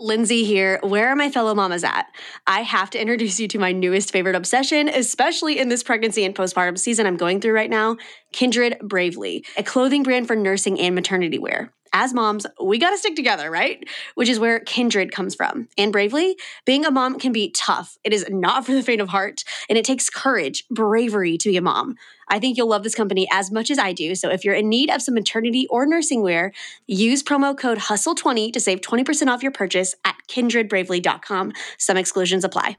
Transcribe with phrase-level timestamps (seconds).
[0.00, 0.80] Lindsay here.
[0.82, 2.06] Where are my fellow mamas at?
[2.46, 6.34] I have to introduce you to my newest favorite obsession, especially in this pregnancy and
[6.34, 7.98] postpartum season I'm going through right now
[8.32, 12.98] Kindred Bravely, a clothing brand for nursing and maternity wear as moms, we got to
[12.98, 13.86] stick together, right?
[14.14, 15.68] Which is where kindred comes from.
[15.76, 17.98] And bravely, being a mom can be tough.
[18.04, 21.56] It is not for the faint of heart, and it takes courage, bravery to be
[21.56, 21.96] a mom.
[22.28, 24.14] I think you'll love this company as much as I do.
[24.14, 26.52] So if you're in need of some maternity or nursing wear,
[26.86, 31.52] use promo code HUSTLE20 to save 20% off your purchase at kindredbravely.com.
[31.78, 32.76] Some exclusions apply.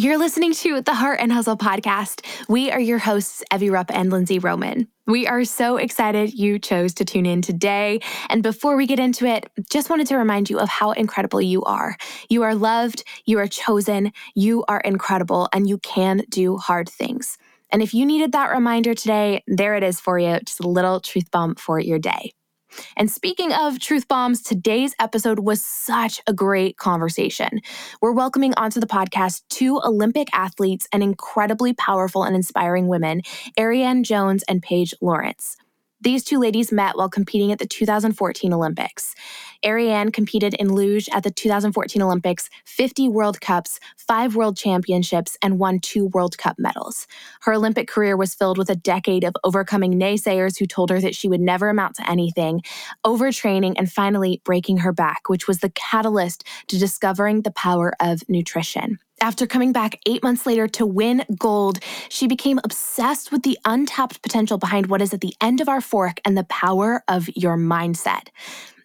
[0.00, 2.24] You're listening to the Heart and Hustle podcast.
[2.48, 4.88] We are your hosts, Evie Rupp and Lindsay Roman.
[5.06, 8.00] We are so excited you chose to tune in today.
[8.30, 11.62] And before we get into it, just wanted to remind you of how incredible you
[11.64, 11.98] are.
[12.30, 17.36] You are loved, you are chosen, you are incredible, and you can do hard things.
[17.68, 20.40] And if you needed that reminder today, there it is for you.
[20.46, 22.32] Just a little truth bomb for your day.
[22.96, 27.60] And speaking of truth bombs, today's episode was such a great conversation.
[28.00, 33.22] We're welcoming onto the podcast two Olympic athletes and incredibly powerful and inspiring women,
[33.58, 35.56] Arianne Jones and Paige Lawrence.
[36.02, 39.14] These two ladies met while competing at the 2014 Olympics.
[39.62, 45.58] Arianne competed in luge at the 2014 Olympics, 50 World Cups, five World Championships, and
[45.58, 47.06] won two World Cup medals.
[47.42, 51.14] Her Olympic career was filled with a decade of overcoming naysayers who told her that
[51.14, 52.62] she would never amount to anything,
[53.04, 58.26] overtraining, and finally breaking her back, which was the catalyst to discovering the power of
[58.26, 58.98] nutrition.
[59.22, 64.22] After coming back eight months later to win gold, she became obsessed with the untapped
[64.22, 67.58] potential behind what is at the end of our fork and the power of your
[67.58, 68.28] mindset.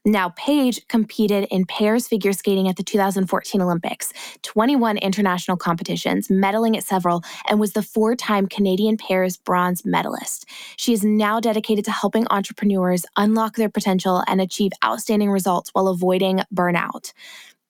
[0.03, 4.11] Now, Paige competed in pairs figure skating at the 2014 Olympics,
[4.43, 10.47] 21 international competitions, medaling at several, and was the four time Canadian pairs bronze medalist.
[10.75, 15.87] She is now dedicated to helping entrepreneurs unlock their potential and achieve outstanding results while
[15.87, 17.13] avoiding burnout.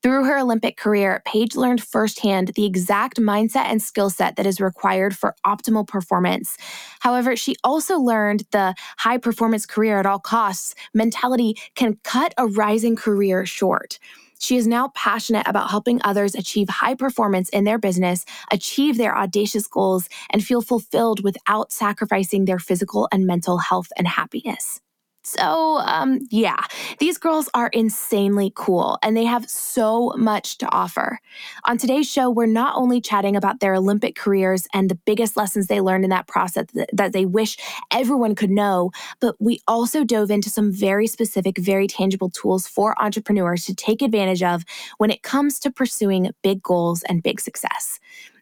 [0.04, 4.62] Through her Olympic career, Paige learned firsthand the exact mindset and skill set that is
[4.62, 6.58] required for optimal performance.
[7.00, 12.46] However, she also learned the high performance career at all costs mentality can cut a
[12.46, 13.98] rising career short.
[14.40, 19.18] She is now passionate about helping others achieve high performance in their business, achieve their
[19.18, 24.82] audacious goals, and feel fulfilled without sacrificing their physical and mental health and happiness.
[25.26, 26.64] So, um, yeah,
[27.00, 31.20] these girls are insanely cool and they have so much to offer.
[31.66, 35.66] On today's show, we're not only chatting about their Olympic careers and the biggest lessons
[35.66, 37.58] they learned in that process that, that they wish
[37.92, 42.94] everyone could know, but we also dove into some very specific, very tangible tools for
[43.02, 44.64] entrepreneurs to take advantage of
[45.00, 48.00] when it comes to pursuing big goals and big success.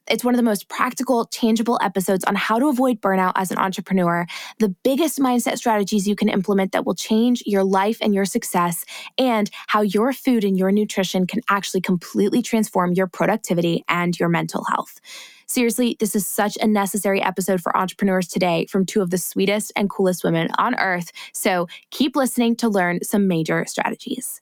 [0.10, 3.58] It's one of the most practical, tangible episodes on how to avoid burnout as an
[3.58, 4.26] entrepreneur,
[4.60, 8.86] the biggest mindset strategies you can implement that will change your life and your success,
[9.18, 14.30] and how your food and your nutrition can actually completely transform your productivity and your
[14.30, 15.00] mental health.
[15.46, 19.72] Seriously, this is such a necessary episode for entrepreneurs today from two of the sweetest
[19.76, 21.12] and coolest women on earth.
[21.34, 24.42] So keep listening to learn some major strategies.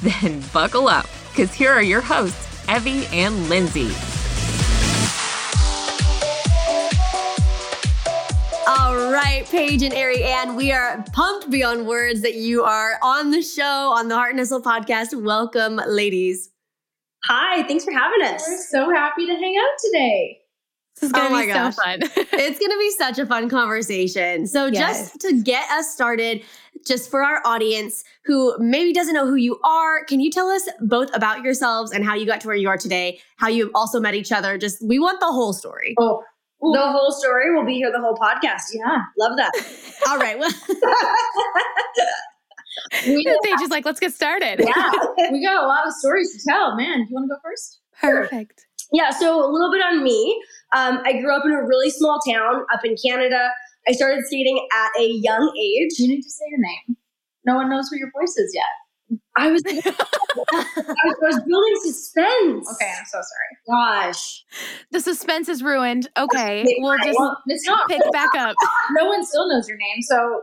[0.00, 3.90] Then buckle up, because here are your hosts, Evie and Lindsay.
[8.66, 13.42] All right, Paige and Arianne, we are pumped beyond words that you are on the
[13.42, 15.20] show on the Heart and Hustle podcast.
[15.22, 16.50] Welcome, ladies.
[17.24, 18.44] Hi, thanks for having us.
[18.46, 20.40] We're so happy to hang out today.
[20.94, 21.74] This is gonna oh be gosh.
[21.74, 21.98] so fun.
[22.16, 24.46] it's gonna be such a fun conversation.
[24.46, 25.10] So, yes.
[25.10, 26.42] just to get us started,
[26.86, 30.68] just for our audience who maybe doesn't know who you are, can you tell us
[30.80, 33.98] both about yourselves and how you got to where you are today, how you also
[33.98, 34.56] met each other?
[34.56, 35.96] Just we want the whole story.
[35.98, 36.22] Oh,
[36.64, 36.72] Ooh.
[36.72, 38.72] the whole story will be here the whole podcast.
[38.72, 39.02] Yeah.
[39.18, 39.52] Love that.
[40.08, 40.38] All right.
[40.38, 40.50] Well,
[43.06, 44.60] we, they just like, let's get started.
[44.60, 44.92] Yeah.
[45.32, 46.76] we got a lot of stories to tell.
[46.76, 47.80] Man, do you want to go first?
[48.00, 48.63] Perfect.
[48.94, 49.10] Yeah.
[49.10, 50.40] So, a little bit on me.
[50.72, 53.50] Um, I grew up in a really small town up in Canada.
[53.86, 55.98] I started skating at a young age.
[55.98, 56.96] You need to say your name.
[57.44, 59.18] No one knows who your voice is yet.
[59.36, 59.84] I was, I was,
[60.52, 62.68] I was building suspense.
[62.72, 63.54] Okay, I'm so sorry.
[63.68, 64.44] Gosh,
[64.90, 66.08] the suspense is ruined.
[66.16, 68.56] Okay, we'll just it's not pick back up.
[68.92, 70.42] No one still knows your name, so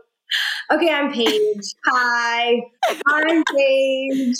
[0.71, 1.73] okay, I'm Paige.
[1.87, 2.61] Hi,
[3.07, 4.37] I'm Paige.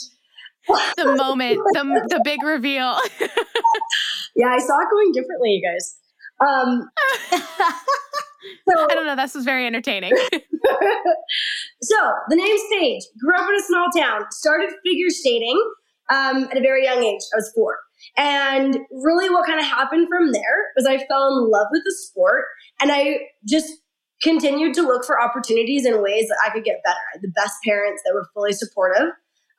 [0.97, 2.97] the moment, the, the big reveal.
[4.35, 5.97] yeah, I saw it going differently, you guys.
[6.39, 6.89] Um,
[8.69, 9.15] so, I don't know.
[9.15, 10.11] This was very entertaining.
[11.81, 13.03] so the name's Paige.
[13.19, 14.25] Grew up in a small town.
[14.31, 15.61] Started figure skating
[16.11, 17.21] um, at a very young age.
[17.33, 17.77] I was four.
[18.17, 21.95] And really, what kind of happened from there was I fell in love with the
[22.07, 22.45] sport
[22.79, 23.71] and I just
[24.21, 26.97] continued to look for opportunities and ways that I could get better.
[26.97, 29.09] I had the best parents that were fully supportive.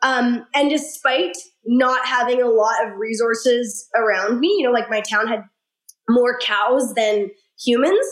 [0.03, 5.01] Um, and despite not having a lot of resources around me, you know, like my
[5.01, 5.45] town had
[6.09, 8.05] more cows than humans.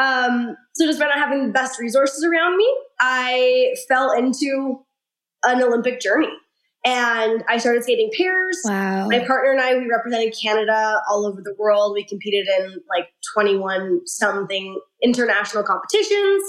[0.00, 4.84] Um, so despite not having the best resources around me, I fell into
[5.44, 6.28] an Olympic journey.
[6.84, 8.58] And I started skating pairs.
[8.64, 9.06] Wow.
[9.06, 11.92] My partner and I, we represented Canada all over the world.
[11.94, 16.42] We competed in like 21 something international competitions.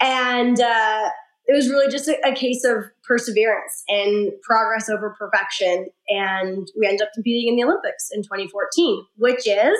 [0.00, 1.10] And uh,
[1.50, 5.88] it was really just a, a, case of perseverance and progress over perfection.
[6.08, 9.76] And we ended up competing in the Olympics in 2014, which is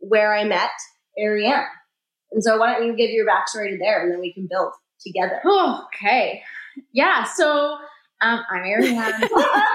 [0.00, 0.70] where I met
[1.18, 1.64] Arianne.
[2.32, 4.74] And so why don't you give your backstory to there and then we can build
[5.00, 5.40] together.
[5.86, 6.42] okay.
[6.92, 7.24] Yeah.
[7.24, 7.78] So
[8.20, 9.28] um, I'm Arianne,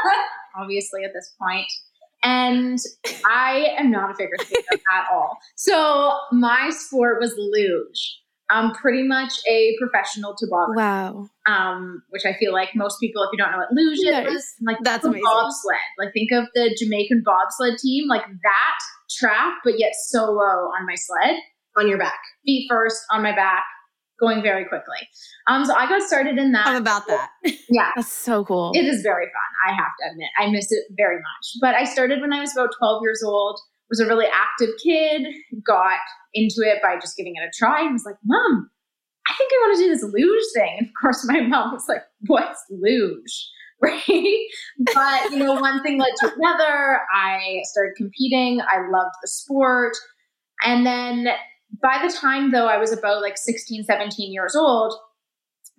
[0.55, 1.65] obviously, at this point.
[2.23, 2.77] And
[3.25, 5.39] I am not a figure skater at all.
[5.55, 8.19] So my sport was luge.
[8.53, 10.75] I'm pretty much a professional toboggan.
[10.75, 11.29] Wow.
[11.47, 14.27] Um, which I feel like most people, if you don't know what luge nice.
[14.27, 15.23] is, like that's amazing.
[15.23, 15.77] bobsled.
[15.97, 18.79] Like think of the Jamaican bobsled team, like that
[19.09, 21.35] track, but yet solo on my sled.
[21.75, 22.19] On your back.
[22.45, 23.63] Feet first, on my back,
[24.19, 24.99] going very quickly.
[25.47, 26.67] Um, so I got started in that.
[26.67, 27.31] I'm about that.
[27.69, 27.89] Yeah.
[27.95, 28.71] That's so cool.
[28.75, 30.29] It is very fun, I have to admit.
[30.37, 31.57] I miss it very much.
[31.59, 33.59] But I started when I was about 12 years old,
[33.93, 35.27] was a really active kid,
[35.65, 35.99] got
[36.33, 38.69] into it by just giving it a try and was like, Mom,
[39.29, 40.75] I think I want to do this luge thing.
[40.79, 43.49] And of course, my mom was like, What's luge?
[43.83, 44.47] Right.
[44.95, 47.01] but, you know, one thing led to another.
[47.13, 48.61] I started competing.
[48.61, 49.91] I loved the sport.
[50.63, 51.27] And then
[51.81, 54.93] by the time though I was about like 16, 17 years old,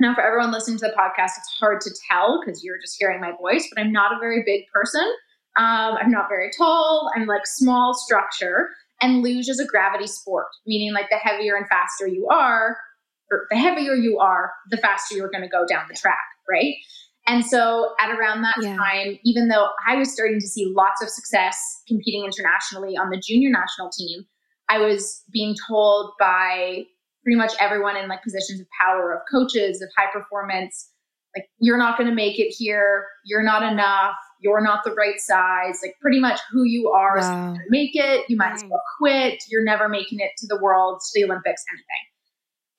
[0.00, 3.22] now for everyone listening to the podcast, it's hard to tell because you're just hearing
[3.22, 5.10] my voice, but I'm not a very big person.
[5.56, 7.10] Um, I'm not very tall.
[7.14, 8.70] I'm like small structure.
[9.00, 12.76] And luge is a gravity sport, meaning like the heavier and faster you are,
[13.30, 16.74] or the heavier you are, the faster you're going to go down the track, right?
[17.26, 18.76] And so at around that yeah.
[18.76, 23.20] time, even though I was starting to see lots of success competing internationally on the
[23.20, 24.24] junior national team,
[24.68, 26.84] I was being told by
[27.22, 30.90] pretty much everyone in like positions of power, of coaches, of high performance,
[31.34, 33.06] like you're not going to make it here.
[33.24, 34.14] You're not enough.
[34.44, 35.80] You're not the right size.
[35.82, 37.54] Like pretty much who you are wow.
[37.54, 38.26] is make it.
[38.28, 39.42] You might as well quit.
[39.48, 41.84] You're never making it to the world, to the Olympics, anything.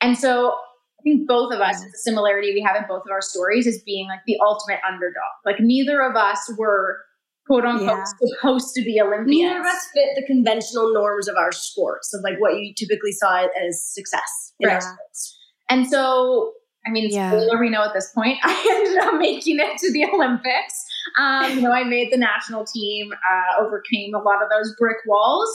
[0.01, 3.21] And so I think both of us, the similarity we have in both of our
[3.21, 5.13] stories is being like the ultimate underdog.
[5.43, 6.99] Like neither of us were
[7.47, 8.29] quote unquote yeah.
[8.35, 9.27] supposed to be Olympians.
[9.27, 13.11] Neither of us fit the conventional norms of our sports of like what you typically
[13.11, 14.75] saw as success in right.
[14.75, 15.37] our sports.
[15.69, 16.53] And so,
[16.85, 17.31] I mean, yeah.
[17.31, 20.85] spoiler we know at this point, I ended up making it to the Olympics.
[21.19, 24.97] Um, you know, I made the national team, uh, overcame a lot of those brick
[25.05, 25.49] walls,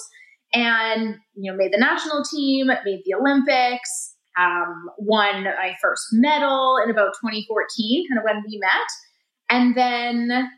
[0.53, 6.79] and you know, made the national team, made the Olympics, um, won my first medal
[6.83, 8.89] in about 2014, kind of when we met,
[9.51, 10.51] and then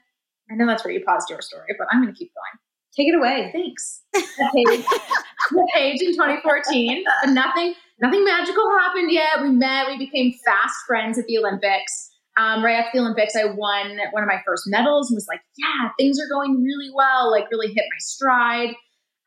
[0.52, 2.60] I know that's where you paused your story, but I'm going to keep going.
[2.94, 3.50] Take it away.
[3.52, 4.02] Thanks.
[4.12, 4.84] The page,
[5.50, 9.40] the page in 2014, but nothing, nothing magical happened yet.
[9.40, 12.10] We met, we became fast friends at the Olympics.
[12.36, 15.40] Um, right after the Olympics, I won one of my first medals and was like,
[15.58, 18.74] yeah, things are going really well, like really hit my stride.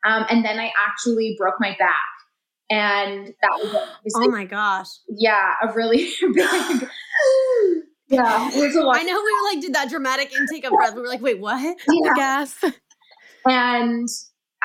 [0.04, 1.94] Um, and then I actually broke my back.
[2.68, 4.88] And that was oh my gosh.
[5.08, 6.88] Yeah, a really big
[8.08, 8.98] yeah, it was a lot.
[8.98, 10.94] I know we were like did that dramatic intake of breath.
[10.94, 11.76] We were like, wait, what?
[11.88, 12.14] Yeah.
[12.14, 12.64] Gas.
[13.44, 14.08] And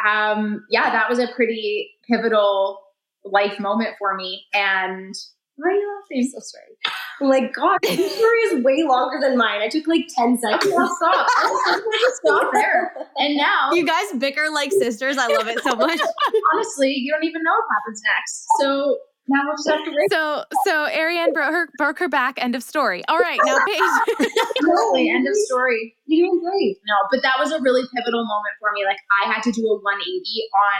[0.07, 2.79] um, yeah, that was a pretty pivotal
[3.23, 4.43] life moment for me.
[4.53, 5.13] And
[5.55, 6.31] why are you laughing?
[6.31, 6.95] So sorry.
[7.21, 9.61] My God, this story is way longer than mine.
[9.61, 10.73] I took like 10 seconds.
[10.75, 11.27] I'll stop.
[11.37, 11.81] I'll
[12.25, 12.91] stop there.
[13.17, 15.17] And now you guys bicker like sisters.
[15.17, 15.99] I love it so much.
[16.53, 18.45] Honestly, you don't even know what happens next.
[18.59, 18.97] So
[19.27, 20.11] now we'll just have to wait.
[20.11, 22.41] So, so Arianne broke her broke her back.
[22.41, 23.03] End of story.
[23.07, 24.27] All right, now Paige.
[24.59, 25.95] totally, end of story.
[26.07, 26.77] You're doing great.
[26.87, 28.83] No, but that was a really pivotal moment for me.
[28.83, 30.19] Like I had to do a 180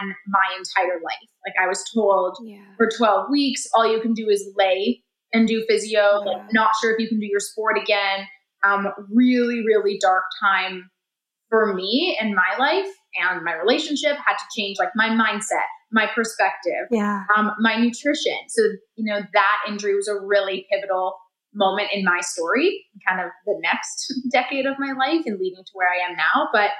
[0.01, 1.29] on my entire life.
[1.45, 2.63] Like I was told yeah.
[2.77, 6.21] for 12 weeks, all you can do is lay and do physio.
[6.25, 8.27] Like not sure if you can do your sport again.
[8.63, 10.89] Um, really, really dark time
[11.49, 16.07] for me in my life and my relationship had to change like my mindset my
[16.15, 17.23] perspective, Yeah.
[17.35, 18.37] um, my nutrition.
[18.47, 18.61] So,
[18.95, 21.15] you know, that injury was a really pivotal
[21.53, 25.71] moment in my story, kind of the next decade of my life and leading to
[25.73, 26.49] where I am now.
[26.53, 26.71] But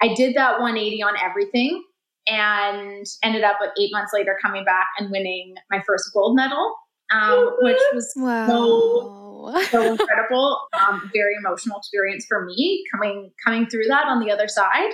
[0.00, 1.82] I did that 180 on everything
[2.28, 6.76] and ended up like eight months later coming back and winning my first gold medal,
[7.12, 9.52] um, which was Wow.
[9.70, 10.60] so incredible.
[10.78, 14.90] Um, very emotional experience for me coming coming through that on the other side,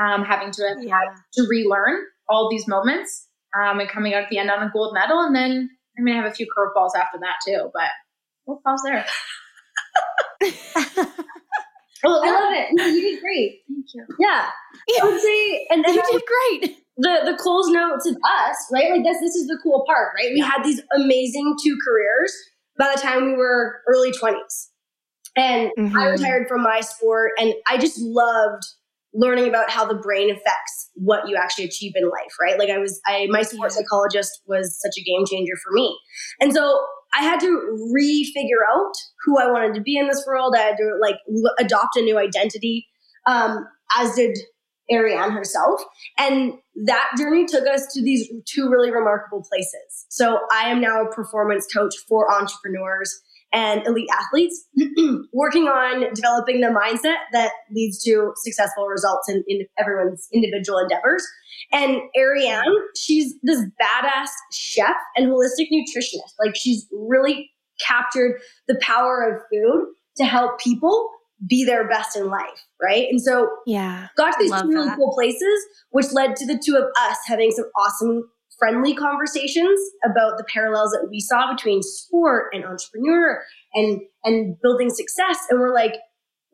[0.00, 4.38] um, having to have to relearn all these moments um, and coming out at the
[4.38, 5.20] end on a gold medal.
[5.20, 7.88] And then I mean, I have a few curveballs after that too, but
[8.46, 9.04] we'll pause there.
[10.40, 10.52] Well,
[12.24, 12.68] I love it.
[12.72, 13.62] No, you did great.
[13.68, 14.06] Thank you.
[14.18, 14.50] Yeah.
[15.02, 16.22] I would say, and, and you did
[16.60, 16.76] great.
[16.96, 18.90] The the Cole's note to us, right?
[18.90, 20.30] Like this, this is the cool part, right?
[20.32, 22.32] We had these amazing two careers
[22.78, 24.70] by the time we were early twenties,
[25.36, 26.12] and I Mhm.
[26.12, 28.62] retired from my sport, and I just loved
[29.14, 32.58] learning about how the brain affects what you actually achieve in life, right?
[32.58, 33.82] Like I was, I my sports Yeah.
[33.82, 35.98] psychologist was such a game changer for me,
[36.40, 36.78] and so
[37.18, 37.46] I had to
[37.94, 38.92] refigure out
[39.24, 40.54] who I wanted to be in this world.
[40.56, 42.86] I had to like l- adopt a new identity,
[43.26, 44.36] um, as did
[44.90, 45.80] Arianne herself.
[46.18, 50.06] And that journey took us to these two really remarkable places.
[50.08, 53.20] So I am now a performance coach for entrepreneurs
[53.52, 54.66] and elite athletes,
[55.32, 61.26] working on developing the mindset that leads to successful results in, in everyone's individual endeavors.
[61.72, 66.34] And Arianne, she's this badass chef and holistic nutritionist.
[66.38, 67.50] Like she's really
[67.80, 71.10] captured the power of food to help people
[71.46, 73.06] be their best in life, right?
[73.10, 74.08] And so Yeah.
[74.16, 77.50] got to these two really cool places, which led to the two of us having
[77.50, 83.42] some awesome, friendly conversations about the parallels that we saw between sport and entrepreneur
[83.74, 85.38] and and building success.
[85.50, 85.96] And we're like,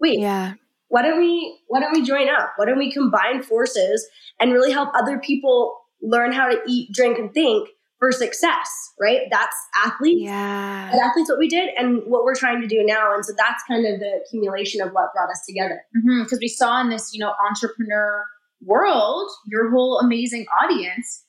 [0.01, 0.55] wait, Yeah.
[0.89, 2.55] why don't we why don't we join up?
[2.57, 4.05] Why don't we combine forces
[4.41, 7.69] and really help other people learn how to eat, drink, and think
[8.03, 8.69] for success,
[9.01, 9.29] right?
[9.31, 9.55] That's
[9.85, 10.23] athletes.
[10.23, 10.91] Yeah.
[10.91, 13.15] And athletes what we did and what we're trying to do now.
[13.15, 15.83] And so that's kind of the accumulation of what brought us together.
[15.97, 16.25] Mm-hmm.
[16.25, 18.25] because we saw in this you know entrepreneur
[18.65, 21.25] world your whole amazing audience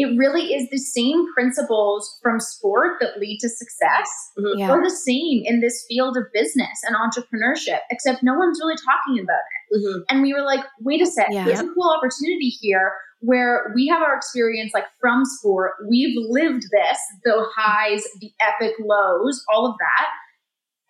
[0.00, 4.08] it really is the same principles from sport that lead to success
[4.56, 4.70] Yeah.
[4.70, 9.16] are the same in this field of business and entrepreneurship except no one's really talking
[9.22, 10.02] about it Mhm.
[10.10, 11.44] and we were like wait a sec Yeah.
[11.44, 16.62] there's a cool opportunity here where we have our experience like from sport we've lived
[16.70, 20.06] this the highs the epic lows all of that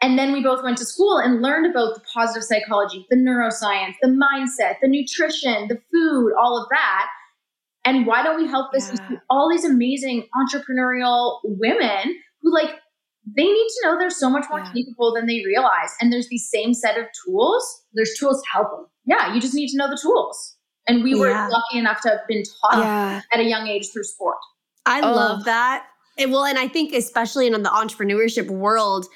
[0.00, 3.94] and then we both went to school and learned about the positive psychology, the neuroscience,
[4.00, 7.06] the mindset, the nutrition, the food, all of that.
[7.88, 9.16] And why don't we help this Yeah.
[9.30, 12.70] all these amazing entrepreneurial women who like
[13.36, 14.72] they need to know they're so much more Yeah.
[14.72, 15.90] capable than they realize.
[16.00, 17.84] And there's the same set of tools.
[17.94, 18.86] There's tools to help them.
[19.06, 20.56] Yeah, you just need to know the tools.
[20.86, 21.48] And we were Yeah.
[21.48, 23.20] lucky enough to have been taught Yeah.
[23.32, 24.38] at a young age through sport.
[24.86, 25.12] I Oh.
[25.12, 25.86] love that.
[26.16, 29.06] And well, and I think especially in the entrepreneurship world,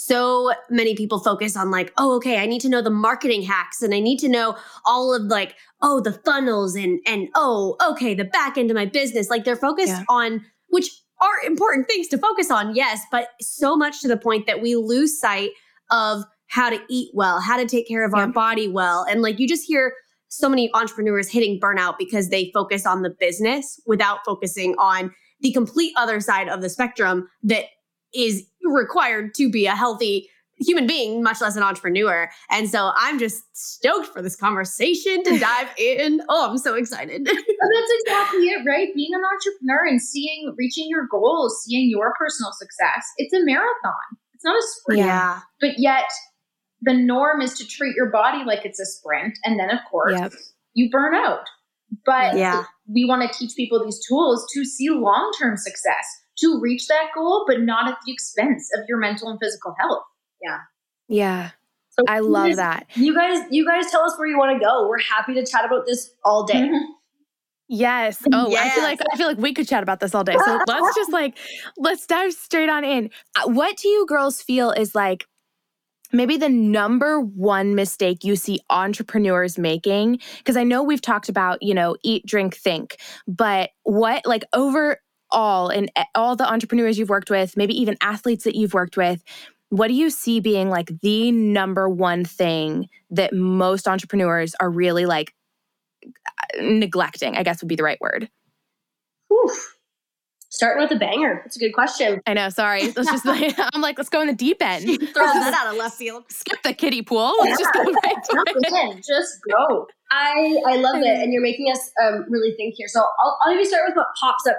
[0.00, 3.82] so many people focus on like, oh, okay, I need to know the marketing hacks
[3.82, 8.14] and I need to know all of like, oh, the funnels and and oh, okay,
[8.14, 9.28] the back end of my business.
[9.28, 10.04] Like they're focused Yeah.
[10.08, 10.88] on which
[11.20, 14.76] are important things to focus on, yes, but so much to the point that we
[14.76, 15.50] lose sight
[15.90, 19.04] of how to eat well, how to take care of our body well.
[19.10, 19.94] And like you just hear
[20.28, 25.52] so many entrepreneurs hitting burnout because they focus on the business without focusing on the
[25.52, 27.64] complete other side of the spectrum that
[28.14, 30.28] is required to be a healthy
[30.60, 32.28] human being, much less an entrepreneur.
[32.50, 36.20] And so I'm just stoked for this conversation to dive in.
[36.28, 37.24] Oh, I'm so excited.
[37.26, 38.88] That's exactly it, right?
[38.94, 43.94] Being an entrepreneur and seeing, reaching your goals, seeing your personal success, it's a marathon.
[44.34, 44.98] It's not a sprint.
[45.00, 45.40] Yeah.
[45.60, 46.04] But yet,
[46.82, 49.38] the norm is to treat your body like it's a sprint.
[49.44, 50.32] And then, of course, Yep.
[50.74, 51.44] you burn out.
[52.04, 52.64] But Yeah.
[52.92, 56.06] we want to teach people these tools to see long term success,
[56.40, 60.02] to reach that goal, but not at the expense of your mental and physical health.
[61.08, 61.50] Yeah.
[61.90, 62.86] So I love guys- that.
[62.94, 64.88] You guys, you guys tell us where you want to go.
[64.88, 66.54] We're happy to chat about this all day.
[66.54, 66.92] Mm-hmm.
[67.70, 68.22] Yes.
[68.32, 70.36] Oh, I feel like I feel like we could chat about this all day.
[70.42, 71.36] So let's just like
[71.76, 73.10] let's dive straight on in.
[73.36, 75.26] Uh, What do you girls feel is like
[76.10, 80.20] maybe the number one mistake you see entrepreneurs making?
[80.38, 84.96] Because I know we've talked about, you know, eat, drink, think, but what like overall
[85.32, 89.22] in and all the entrepreneurs you've worked with, maybe even athletes that you've worked with,
[89.70, 95.06] what do you see being like the number one thing that most entrepreneurs are really
[95.06, 95.34] like
[96.60, 98.30] neglecting, I guess would be the right word.
[99.28, 99.52] Whew.
[100.50, 101.42] Starting with a banger.
[101.44, 102.22] That's a good question.
[102.26, 102.48] I know.
[102.48, 102.90] Sorry.
[102.92, 104.84] Let's just like, I'm like, let's go in the deep end.
[104.84, 106.24] Throw that out of left field.
[106.30, 107.34] Skip the kiddie pool.
[107.40, 108.96] Let's just go right Jump to it.
[108.96, 109.86] in, just go.
[110.10, 112.88] I I love it, and you're making us um, really think here.
[112.88, 114.56] So I'll, I'll maybe start with what pops up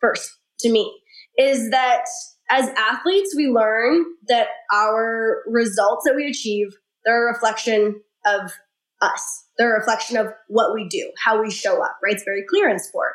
[0.00, 1.00] first to me
[1.38, 2.04] is that
[2.50, 6.68] as athletes, we learn that our results that we achieve
[7.04, 8.52] they're a reflection of
[9.00, 9.44] us.
[9.56, 11.96] They're a reflection of what we do, how we show up.
[12.02, 12.14] Right?
[12.14, 13.14] It's very clear in sport,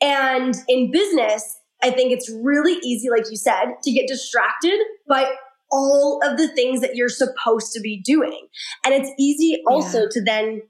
[0.00, 1.58] and in business.
[1.82, 5.30] I think it's really easy, like you said, to get distracted by
[5.70, 8.46] all of the things that you're supposed to be doing.
[8.84, 10.08] And it's easy also Yeah.
[10.12, 10.62] to then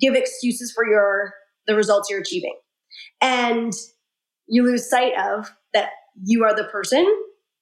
[0.00, 1.34] give excuses for your
[1.66, 2.58] the results you're achieving.
[3.20, 3.72] And
[4.50, 5.90] you lose sight of that
[6.22, 7.06] you are the person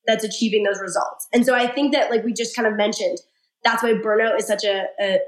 [0.06, 1.28] that's achieving those results.
[1.32, 3.18] And so I think that like we just kind of mentioned,
[3.62, 5.18] that's why burnout is such a, a,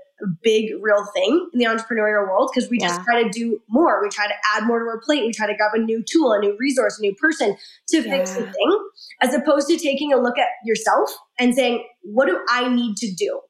[0.42, 4.02] big real thing in the entrepreneurial world because we just try to do more.
[4.02, 5.24] We try to add more to our plate.
[5.24, 7.56] We try to grab a new tool, a new resource, a new person
[7.88, 8.88] to fix the thing,
[9.22, 13.10] as opposed to taking a look at yourself and saying, what do I need to
[13.14, 13.40] do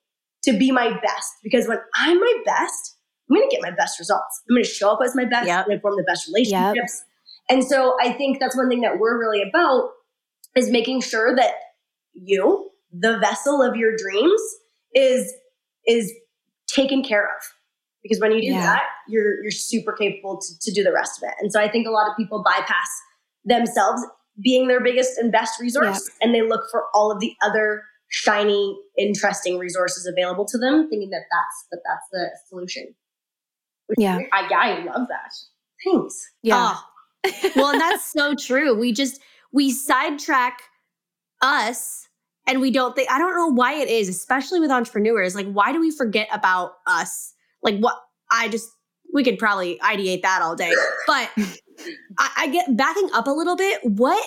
[0.45, 1.33] to be my best?
[1.43, 2.97] Because when I'm my best,
[3.29, 4.40] I'm going to get my best results.
[4.49, 5.49] I'm going to show up as my best.
[5.49, 5.59] Yep.
[5.59, 7.05] I'm going to form the best relationships.
[7.50, 9.90] And so I think that's one thing that we're really about
[10.57, 11.52] is making sure that
[12.14, 14.40] you, the vessel of your dreams,
[14.95, 15.33] is
[15.87, 16.12] is
[16.69, 17.42] taken care of.
[18.02, 18.62] Because when you do Yeah.
[18.62, 21.35] that, you're you're super capable to, to do the rest of it.
[21.40, 22.88] And so I think a lot of people bypass
[23.45, 24.02] themselves
[24.42, 28.78] being their biggest and best resource and they look for all of the other shiny,
[28.99, 32.95] interesting resources available to them, thinking that that's that that's the solution.
[33.99, 34.19] Yeah.
[34.33, 35.33] I, yeah, I love that.
[35.85, 36.30] Thanks.
[36.42, 36.75] Yeah.
[36.75, 36.85] Oh.
[37.57, 38.79] Well, and that's so true.
[38.79, 39.21] We just
[39.53, 40.62] we sidetrack
[41.43, 42.09] us
[42.47, 45.35] and we don't think I don't know why it is, especially with entrepreneurs.
[45.35, 47.35] Like, why do we forget about us?
[47.62, 47.97] Like what
[48.31, 48.69] I just
[49.12, 50.73] we could probably ideate that all day.
[51.07, 51.31] But
[52.19, 53.81] I, I get backing up a little bit.
[53.85, 54.25] What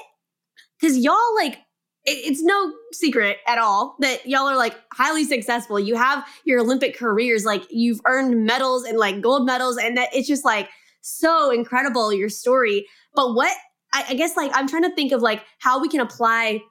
[0.79, 1.59] because y'all like
[2.05, 5.79] it's no secret at all that y'all are like highly successful.
[5.79, 10.09] You have your Olympic careers, like you've earned medals and like gold medals, and that
[10.13, 10.69] it's just like
[11.03, 12.87] so incredible your story.
[13.13, 13.55] But what
[13.93, 16.61] I, I guess like I'm trying to think of like how we can apply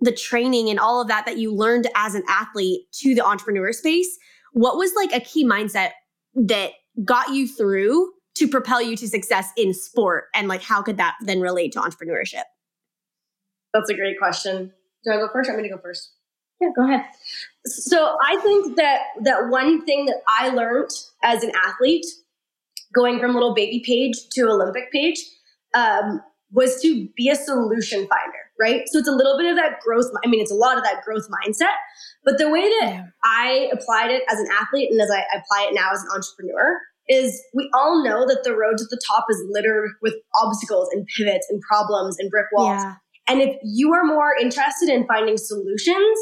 [0.00, 3.72] the training and all of that that you learned as an athlete to the entrepreneur
[3.72, 4.18] space.
[4.52, 5.90] What was like a key mindset
[6.34, 6.72] that
[7.04, 11.16] got you through to propel you to success in sport, and like how could that
[11.22, 12.44] then relate to entrepreneurship?
[13.74, 14.72] That's a great question.
[15.04, 15.50] Do I go first?
[15.50, 16.12] I'm going to go first.
[16.60, 17.04] Yeah, go ahead.
[17.66, 20.90] So I think that that one thing that I learned
[21.22, 22.06] as an athlete,
[22.94, 25.18] going from little baby Paige to Olympic Paige,
[25.74, 26.20] um,
[26.52, 28.38] was to be a solution finder.
[28.60, 28.82] Right.
[28.86, 30.06] So it's a little bit of that growth.
[30.24, 31.74] I mean, it's a lot of that growth mindset.
[32.24, 33.04] But the way that Yeah.
[33.24, 36.80] I applied it as an athlete and as I apply it now as an entrepreneur
[37.08, 41.06] is we all know that the road to the top is littered with obstacles and
[41.16, 42.82] pivots and problems and brick walls.
[43.28, 46.18] And if you are more interested in finding solutions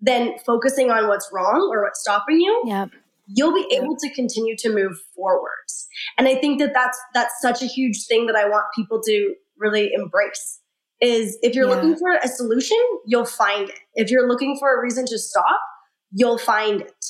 [0.00, 2.90] than focusing on what's wrong or what's stopping you, Yep.
[3.26, 5.88] You'll be able to continue to move forwards.
[6.18, 9.34] And I think that that's that's such a huge thing that I want people to
[9.58, 10.60] really embrace.
[11.00, 11.74] Is if you're Yeah.
[11.74, 13.78] looking for a solution, you'll find it.
[13.94, 15.60] If you're looking for a reason to stop,
[16.12, 17.04] you'll find it.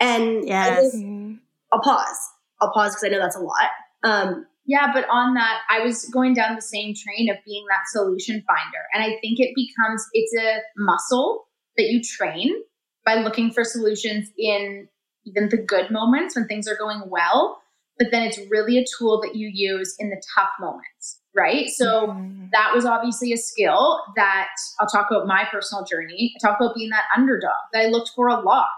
[0.00, 0.92] And Yes.
[0.92, 1.40] think- Mhm.
[1.72, 2.28] I'll pause.
[2.60, 3.70] I'll pause because I know that's a lot.
[4.02, 7.80] Um, Yeah, but on that, I was going down the same train of being that
[7.90, 8.86] solution finder.
[8.94, 12.62] And I think it becomes, it's a muscle that you train
[13.04, 14.88] by looking for solutions in
[15.24, 17.58] even the good moments when things are going well.
[17.98, 21.68] But then it's really a tool that you use in the tough moments, right?
[21.68, 22.50] So Mhm.
[22.52, 24.48] that was obviously a skill that
[24.80, 26.34] I'll talk about my personal journey.
[26.34, 28.68] I talk about being that underdog that I looked for a lot.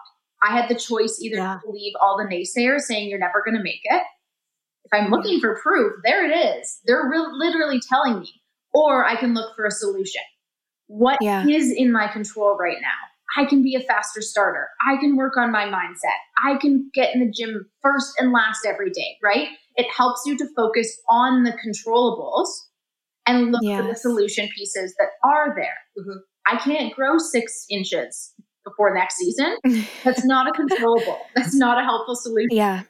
[0.43, 1.55] I had the choice either Yeah.
[1.63, 4.03] to believe all the naysayers saying you're never going to make it.
[4.85, 6.81] If I'm looking for proof, there it is.
[6.85, 8.43] They're real literally telling me.
[8.75, 10.23] Or I can look for a solution.
[10.89, 11.45] What is Yeah.
[11.77, 12.89] in my control right now?
[13.37, 14.69] I can be a faster starter.
[14.89, 16.19] I can work on my mindset.
[16.45, 19.49] I can get in the gym first and last every day, right?
[19.77, 22.49] It helps you to focus on the controllables
[23.27, 25.79] and look for the solution pieces that are there.
[25.99, 26.19] Mhm.
[26.47, 28.35] I can't grow six inches
[28.65, 29.57] before next season.
[30.05, 31.19] That's not a controllable.
[31.35, 32.57] That's not a helpful solution.
[32.57, 32.83] yeah.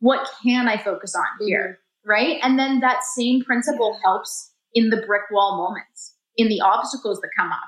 [0.00, 1.80] What can I focus on here?
[2.06, 2.38] Right.
[2.42, 7.30] And then that same principle helps in the brick wall moments, in the obstacles that
[7.36, 7.58] come up,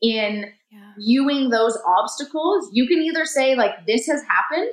[0.00, 0.92] in Yeah.
[0.98, 2.68] viewing those obstacles.
[2.72, 4.72] You can either say, like, this has happened.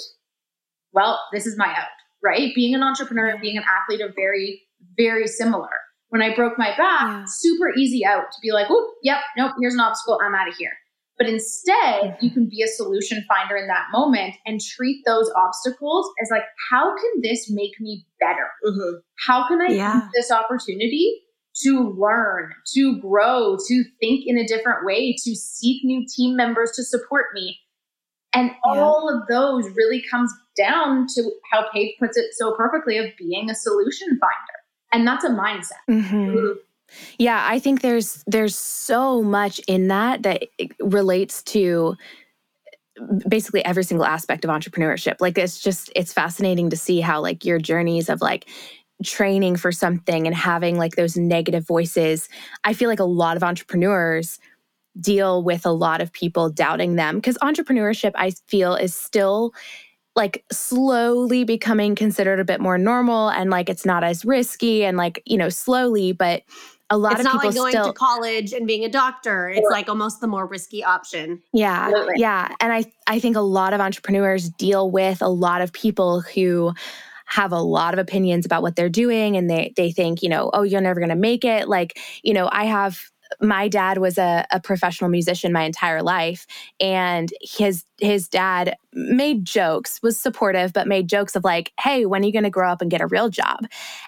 [0.93, 1.89] Well, this is my out,
[2.23, 2.53] right?
[2.55, 4.61] Being an entrepreneur, and being an athlete are very,
[4.97, 5.69] very similar.
[6.07, 7.23] When I broke my back, Yeah.
[7.27, 10.19] super easy out to be like, oh, yep, nope, here's an obstacle.
[10.23, 10.71] I'm out of here.
[11.17, 16.09] But instead, you can be a solution finder in that moment and treat those obstacles
[16.23, 18.49] as like, how can this make me better?
[18.65, 19.01] mhm.
[19.27, 19.95] How can I Yeah.
[19.95, 21.21] use this opportunity
[21.63, 26.71] to learn, to grow, to think in a different way, to seek new team members
[26.75, 27.59] to support me.
[28.33, 28.81] And yeah.
[28.81, 33.49] all of those really comes down to how Paige puts it so perfectly of being
[33.49, 34.59] a solution finder.
[34.93, 35.71] And that's a mindset.
[35.89, 36.59] Mm-hmm.
[37.17, 40.45] Yeah, I think there's there's so much in that that
[40.79, 41.95] relates to
[43.27, 45.17] basically every single aspect of entrepreneurship.
[45.19, 48.47] Like it's just it's fascinating to see how like your journeys of like
[49.03, 52.29] training for something and having like those negative voices.
[52.63, 54.39] I feel like a lot of entrepreneurs
[54.99, 59.53] deal with a lot of people doubting them because entrepreneurship I feel is still
[60.15, 64.97] like slowly becoming considered a bit more normal and like it's not as risky and
[64.97, 66.43] like you know slowly but
[66.89, 69.47] a lot it's of people like going still to college and being a doctor.
[69.49, 71.41] It's like almost the more risky option.
[71.53, 71.85] Yeah.
[71.87, 72.15] Absolutely.
[72.17, 72.55] Yeah.
[72.59, 76.73] And I I think a lot of entrepreneurs deal with a lot of people who
[77.29, 80.49] have a lot of opinions about what they're doing and they they think, you know,
[80.53, 81.67] oh, you're never going to make it.
[81.67, 86.47] Like, you know, I have my dad was a, a, professional musician my entire life
[86.79, 92.23] and his his dad made jokes was supportive but made jokes of like hey when
[92.23, 93.59] are you going to grow up and get a real job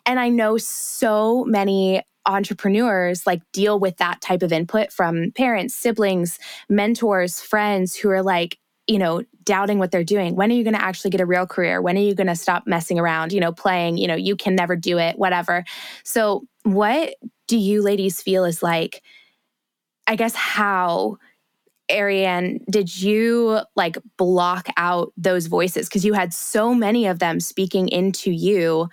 [0.07, 5.73] and i know so many entrepreneurs like deal with that type of input from parents,
[5.73, 8.57] siblings, mentors, friends who are like,
[8.87, 10.35] you know, doubting what they're doing.
[10.35, 11.81] When are you going to actually get a real career?
[11.81, 14.55] When are you going to stop messing around, you know, playing, you know, you can
[14.55, 15.63] never do it, whatever.
[16.03, 17.15] So, what
[17.47, 19.01] do you ladies feel is like,
[20.07, 21.17] I guess, how
[21.89, 25.89] Arianne, did you like block out those voices?
[25.89, 28.89] Because you had so many of them speaking into you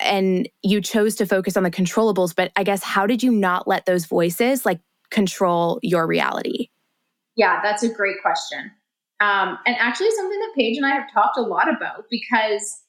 [0.00, 3.68] and you chose to focus on the controllables but i guess how did you not
[3.68, 6.68] let those voices like control your reality
[7.36, 8.70] yeah that's a great question
[9.24, 12.80] um, and actually something that paige and i have talked a lot about because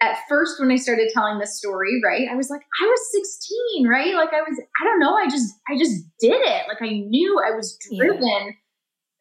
[0.00, 3.88] at first when i started telling this story right i was like i was 16
[3.88, 6.90] right like i was i don't know i just i just did it like i
[6.90, 8.50] knew i was driven yeah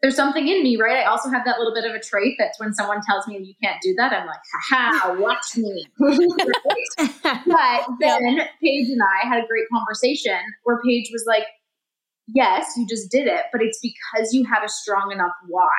[0.04, 0.98] there's something in me, right?
[0.98, 3.54] I also have that little bit of a trait that's when someone tells me you
[3.64, 5.88] can't do that, I'm like, ha, watch me.
[5.98, 11.46] but then Paige and I had a great conversation where Paige was like,
[12.28, 15.72] yes, you just did it, but it's because you had a strong enough why.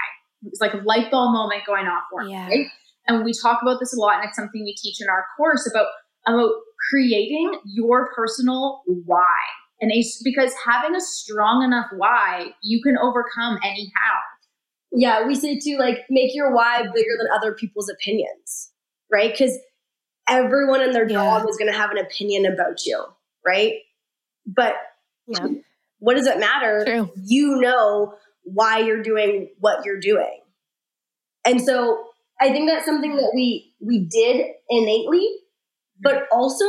[0.45, 2.49] It was like a light bulb moment going off for yeah.
[2.49, 2.67] me, right?
[3.07, 5.69] And we talk about this a lot, and it's something we teach in our course
[5.71, 5.87] about
[6.27, 6.53] about
[6.91, 9.37] creating your personal why
[9.81, 14.19] and a, because having a strong enough why, you can overcome any how.
[14.93, 18.71] Yeah, we say to like make your why bigger than other people's opinions,
[19.11, 19.33] right?
[19.33, 19.59] Because
[20.29, 21.51] everyone and their dog yeah.
[21.51, 23.05] is going to have an opinion about you,
[23.45, 23.75] right?
[24.47, 24.75] But
[25.27, 25.49] yeah.
[25.99, 26.85] what does it matter?
[26.87, 27.11] True.
[27.17, 30.41] You know why you're doing what you're doing.
[31.45, 32.05] And so
[32.41, 35.29] I think that's something that we we did innately,
[36.03, 36.65] but also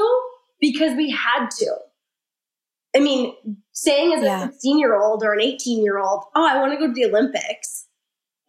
[0.60, 1.76] because we had to.
[2.96, 3.34] I mean,
[3.74, 4.46] saying as yeah.
[4.46, 6.94] a 16 year old or an 18 year old, oh, I want to go to
[6.94, 7.88] the Olympics.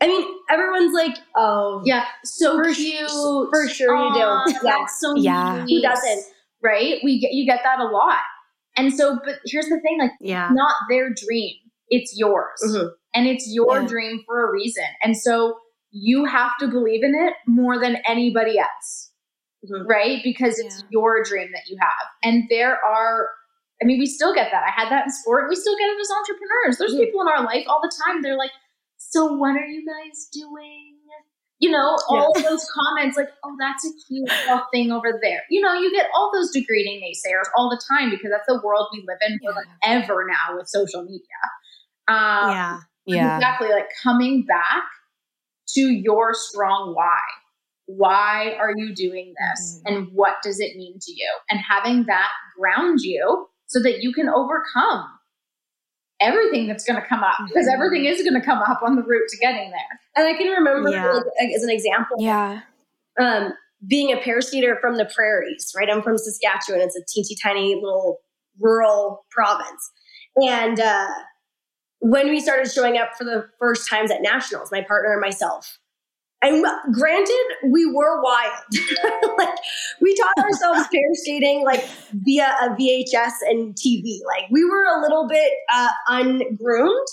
[0.01, 3.09] I mean, everyone's like, oh, yeah, so for cute.
[3.09, 4.57] for sure you do.
[4.63, 4.85] Yeah.
[4.99, 5.65] So yeah.
[5.65, 6.25] Who doesn't?
[6.63, 7.01] Right?
[7.03, 8.19] We get you get that a lot.
[8.77, 11.55] And so, but here's the thing: like, yeah, not their dream;
[11.89, 12.89] it's yours, mm-hmm.
[13.17, 13.89] And it's your yeah.
[13.89, 14.85] dream for a reason.
[15.03, 15.57] And so,
[15.93, 19.13] you have to believe in it more than anybody else,
[19.65, 19.87] mm-hmm.
[19.87, 20.21] right?
[20.23, 20.89] Because it's yeah.
[20.91, 22.09] your dream that you have.
[22.23, 23.31] And there are
[23.83, 24.63] I mean, we still get that.
[24.67, 25.51] I had that in sport.
[25.51, 26.79] We still get it as entrepreneurs.
[26.79, 28.23] There's people in our life all the time.
[28.23, 28.53] They're like,
[28.97, 30.95] so what are you guys doing?
[31.59, 32.43] You know, all yeah.
[32.43, 35.43] those comments like, oh, that's a cute little thing over there.
[35.51, 38.89] You know, you get all those degrading naysayers all the time because that's the world
[38.93, 40.07] we live in yeah.
[40.07, 41.21] forever now with social media.
[42.09, 42.79] Um, yeah.
[43.07, 43.37] Yeah.
[43.37, 43.69] Exactly.
[43.69, 44.85] Like coming back
[45.75, 47.21] to your strong why.
[47.87, 49.81] Why are you doing this?
[49.87, 49.95] Mm-hmm.
[49.95, 51.33] And what does it mean to you?
[51.51, 55.07] And having that ground you so that you can overcome
[56.21, 57.75] everything that's going to come up because mm-hmm.
[57.75, 60.01] everything is going to come up on the route to getting there.
[60.17, 61.13] And I can remember yeah.
[61.13, 62.63] like, as an example, yeah,
[63.21, 63.53] um,
[63.87, 65.73] being a pair skater from the prairies.
[65.77, 66.81] Right, I'm from Saskatchewan.
[66.81, 68.19] It's a teensy tiny little
[68.59, 69.91] rural province,
[70.37, 71.09] and uh,
[72.01, 75.79] when we started showing up for the first times at nationals, my partner and myself,
[76.43, 78.53] and granted, we were wild.
[79.39, 79.57] like
[80.01, 84.19] we taught ourselves pair skating like via a VHS and TV.
[84.27, 87.07] Like we were a little bit uh, ungroomed,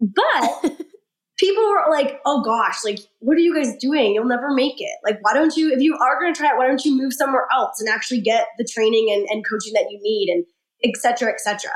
[0.00, 0.60] but
[1.38, 4.14] people were like, "Oh gosh, like what are you guys doing?
[4.14, 4.98] You'll never make it.
[5.04, 5.72] Like why don't you?
[5.72, 8.20] If you are going to try it, why don't you move somewhere else and actually
[8.20, 10.44] get the training and, and coaching that you need and
[10.84, 11.32] etc.
[11.32, 11.70] etc."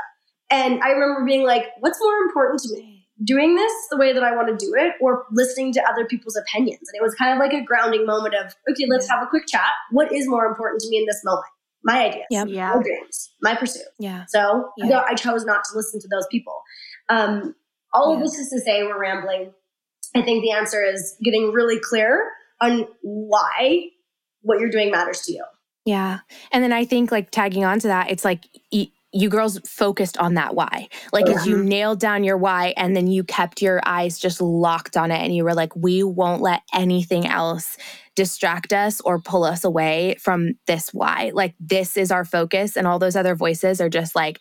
[0.51, 4.23] And I remember being like, "What's more important to me?" doing this the way that
[4.23, 6.79] I want to do it or listening to other people's opinions.
[6.91, 9.43] And it was kind of like a grounding moment of, okay, let's have a quick
[9.47, 9.67] chat.
[9.91, 11.45] What is more important to me in this moment?
[11.83, 12.47] my ideas, Yep.
[12.49, 12.73] Yeah.
[12.75, 13.85] my dreams, my pursuit.
[13.99, 14.25] Yeah.
[14.27, 15.03] So Yeah.
[15.07, 16.53] I chose not to listen to those people.
[17.09, 17.55] Um,
[17.93, 19.51] all of this is to say we're rambling.
[20.15, 23.85] I think the answer is getting really clear on why
[24.41, 25.43] what you're doing matters to you.
[25.85, 26.19] Yeah.
[26.51, 30.17] And then I think like tagging on to that, it's like y- you girls focused
[30.17, 30.87] on that why.
[31.11, 34.41] Like oh, as you nailed down your why and then you kept your eyes just
[34.41, 37.77] locked on it and you were like, we won't let anything else
[38.15, 41.31] distract us or pull us away from this why.
[41.33, 44.39] Like this is our focus and all those other voices are just like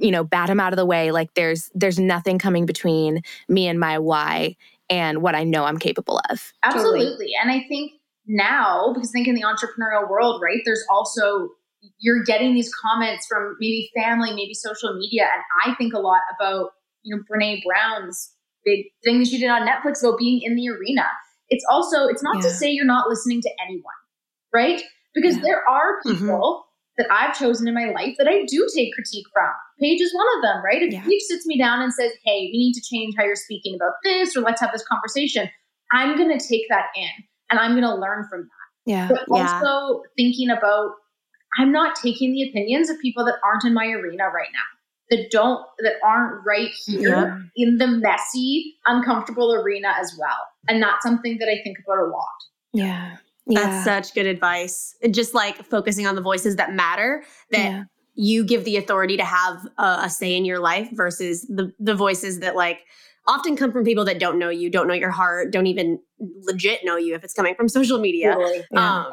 [0.00, 1.12] you know, bat them out of the way.
[1.12, 4.56] Like there's there's nothing coming between me and my why
[4.90, 6.52] and what I know I'm capable of.
[6.64, 7.00] Totally.
[7.00, 7.30] Absolutely.
[7.40, 7.92] And I think
[8.26, 11.50] now, because I think in the entrepreneurial world, right, there's also
[11.98, 15.24] you're getting these comments from maybe family, maybe social media.
[15.32, 16.70] And I think a lot about,
[17.02, 18.32] you know, Brene Brown's
[18.64, 21.04] big thing that she did on Netflix about being in the arena.
[21.50, 23.84] It's also, it's not to say you're not listening to anyone,
[24.52, 24.82] right?
[25.14, 25.42] Because Yeah.
[25.42, 26.16] there are Mhm.
[26.16, 26.66] people
[26.96, 29.50] that I've chosen in my life that I do take critique from.
[29.80, 30.82] Paige is one of them, right?
[30.82, 31.04] If Yeah.
[31.04, 33.94] Paige sits me down and says, hey, we need to change how you're speaking about
[34.02, 35.50] this, or let's have this conversation,
[35.92, 37.10] I'm going to take that in
[37.50, 38.90] and I'm going to learn from that.
[38.90, 39.08] Yeah.
[39.08, 39.60] But Yeah.
[39.60, 40.92] also thinking about,
[41.58, 45.30] I'm not taking the opinions of people that aren't in my arena right now, that
[45.30, 47.38] don't, that aren't right here Yeah.
[47.56, 50.38] in the messy, uncomfortable arena as well.
[50.68, 52.24] And that's something that I think about a lot.
[52.72, 53.16] Yeah.
[53.46, 53.60] Yeah.
[53.60, 54.96] That's such good advice.
[55.02, 57.82] And just like focusing on the voices that matter, that yeah.
[58.14, 61.94] you give the authority to have a, a say in your life versus the the
[61.94, 62.80] voices that like
[63.28, 66.80] often come from people that don't know you, don't know your heart, don't even legit
[66.84, 68.32] know you if it's coming from social media.
[68.32, 68.64] Totally.
[68.72, 69.00] Yeah.
[69.00, 69.10] Um,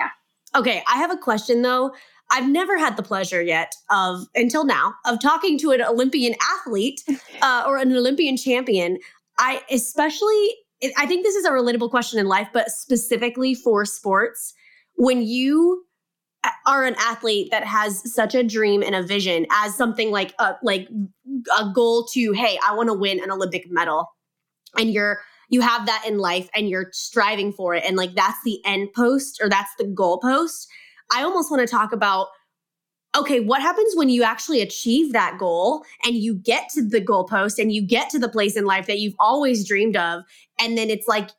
[0.53, 1.93] Okay, I have a question though.
[2.31, 7.01] I've never had the pleasure yet of, until now, of talking to an Olympian athlete
[7.41, 8.97] uh, or an Olympian champion.
[9.37, 10.55] I especially,
[10.97, 14.53] I think this is a relatable question in life, but specifically for sports.
[14.95, 15.85] When you
[16.67, 20.55] are an athlete that has such a dream and a vision as something like a
[20.63, 20.89] like
[21.59, 24.07] a goal to, hey, I want to win an Olympic medal,
[24.77, 28.37] and you're you have that in life and you're striving for it and like that's
[28.45, 30.67] the end post or that's the goal post
[31.11, 32.27] i almost want to talk about
[33.17, 37.25] okay what happens when you actually achieve that goal and you get to the goal
[37.25, 40.23] post and you get to the place in life that you've always dreamed of
[40.59, 41.29] and then it's like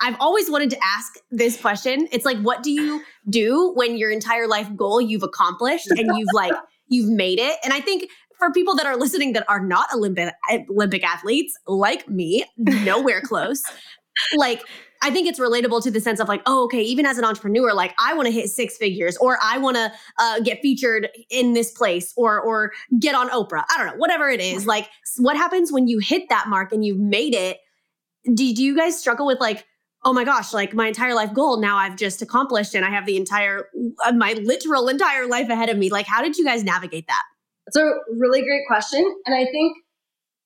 [0.00, 2.08] I've always wanted to ask this question.
[2.10, 6.28] It's like, what do you do when your entire life goal you've accomplished and you've
[6.32, 6.54] like
[6.88, 7.58] you've made it?
[7.62, 10.32] And I think for people that are listening that are not Olympic
[10.70, 13.62] Olympic athletes like me, nowhere close,
[14.36, 14.62] like
[15.02, 17.72] I think it's relatable to the sense of like, oh, okay, even as an entrepreneur,
[17.74, 21.52] like I want to hit six figures, or I want to uh, get featured in
[21.52, 23.64] this place, or or get on Oprah.
[23.70, 24.66] I don't know, whatever it is.
[24.66, 27.58] Like, what happens when you hit that mark and you've made it?
[28.24, 29.64] Do, do you guys struggle with like,
[30.04, 33.06] oh my gosh, like my entire life goal now I've just accomplished, and I have
[33.06, 33.68] the entire
[34.04, 35.90] uh, my literal entire life ahead of me?
[35.90, 37.22] Like, how did you guys navigate that?
[37.66, 39.00] It's a really great question.
[39.26, 39.76] And I think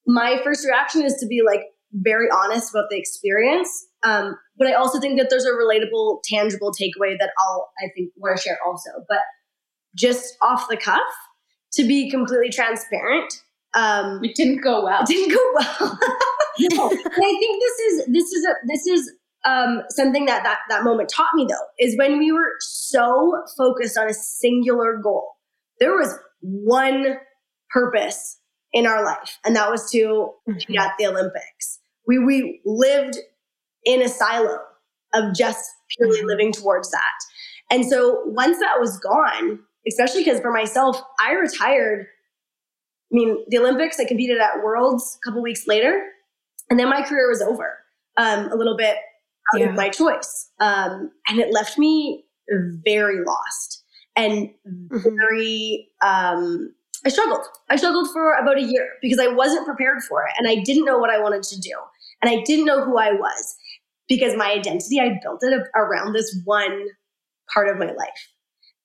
[0.06, 1.60] my first reaction is to be like
[1.92, 3.86] very honest about the experience.
[4.02, 8.12] Um, but I also think that there's a relatable, tangible takeaway that I'll, I think,
[8.16, 8.90] want to share also.
[9.08, 9.20] But
[9.96, 11.00] just off the cuff,
[11.74, 13.32] to be completely transparent,
[13.74, 15.02] um, It didn't go well.
[15.02, 15.98] it didn't go well.
[16.72, 16.86] no.
[16.86, 19.12] I think this is this is a this is
[19.44, 23.96] um, something that, that that moment taught me though is when we were so focused
[23.96, 25.28] on a singular goal.
[25.78, 27.16] There was one
[27.70, 28.38] purpose
[28.72, 30.30] in our life, and that was to
[30.66, 31.78] be at the Olympics.
[32.06, 33.18] We we lived
[33.84, 34.58] in a silo
[35.14, 36.26] of just purely Mhm.
[36.26, 37.18] living towards that.
[37.70, 42.06] And so once that was gone, especially because for myself, I retired.
[43.12, 46.00] I mean, the Olympics, I competed at Worlds a couple weeks later,
[46.68, 47.78] and then my career was over
[48.16, 48.96] um, a little bit
[49.54, 49.70] out Yeah.
[49.70, 50.50] of my choice.
[50.60, 52.26] Um, and it left me
[52.84, 53.82] very lost
[54.16, 54.50] and
[54.90, 57.44] very, um, I struggled.
[57.70, 60.84] I struggled for about a year because I wasn't prepared for it and I didn't
[60.84, 61.72] know what I wanted to do.
[62.22, 63.56] And I didn't know who I was
[64.10, 66.88] because my identity, I built it around this one
[67.54, 68.28] part of my life.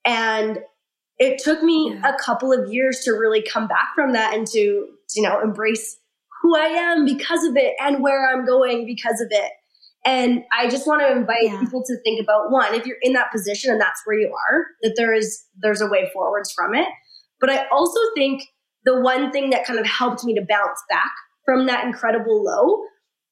[0.06, 0.60] And
[1.18, 4.60] it took me a couple of years to really come back from that and to,
[4.60, 5.98] you know, embrace
[6.42, 9.52] who I am because of it and where I'm going because of it.
[10.06, 11.60] And I just want to invite Yeah.
[11.60, 14.66] people to think about one, if you're in that position and that's where you are,
[14.84, 16.88] that there is there's a way forwards from it.
[17.40, 18.44] But I also think
[18.84, 21.12] the one thing that kind of helped me to bounce back
[21.46, 22.84] from that incredible low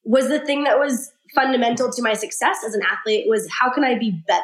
[0.04, 3.84] was the thing that was fundamental to my success as an athlete was how can
[3.84, 4.44] I be better?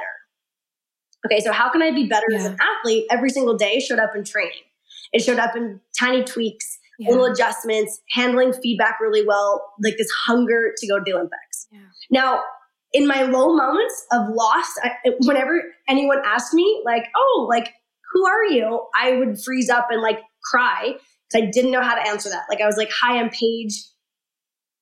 [1.25, 4.11] Okay, so how can I be better as an athlete every single day showed up
[4.15, 4.63] in training.
[5.11, 7.09] It showed up in tiny tweaks, Yeah.
[7.09, 11.67] little adjustments, handling feedback really well, like this hunger to go to the Olympics.
[11.71, 11.79] Yeah.
[12.09, 12.43] Now,
[12.93, 14.91] in my low moments of loss, I,
[15.25, 17.73] whenever anyone asked me, like, oh, like,
[18.13, 18.87] who are you?
[18.95, 20.93] I would freeze up and like cry
[21.31, 22.43] because I didn't know how to answer that.
[22.49, 23.73] Like I was like, hi, I'm Paige.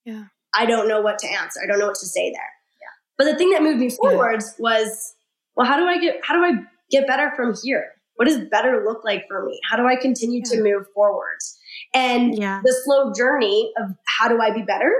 [0.05, 0.25] Yeah.
[0.55, 1.59] I don't know what to answer.
[1.63, 2.51] I don't know what to say there.
[2.81, 3.17] Yeah.
[3.17, 4.63] But the thing that moved me forwards yeah.
[4.63, 5.15] was,
[5.55, 7.91] well, how do I get how do I get better from here?
[8.15, 9.59] What does better look like for me?
[9.69, 10.55] How do I continue yeah.
[10.55, 11.57] to move forwards?
[11.93, 12.61] And yeah.
[12.63, 14.93] the slow journey of how do I be better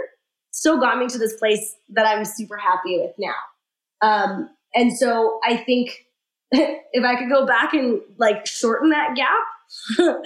[0.52, 3.36] still got me to this place that I'm super happy with now.
[4.02, 6.06] Um, and so I think
[6.52, 9.98] if I could go back and like shorten that gap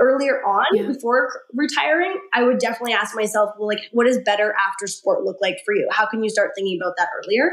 [0.00, 0.86] earlier on yeah.
[0.86, 5.38] before retiring, I would definitely ask myself, well, like, what does better after sport look
[5.40, 5.88] like for you?
[5.90, 7.52] How can you start thinking about that earlier?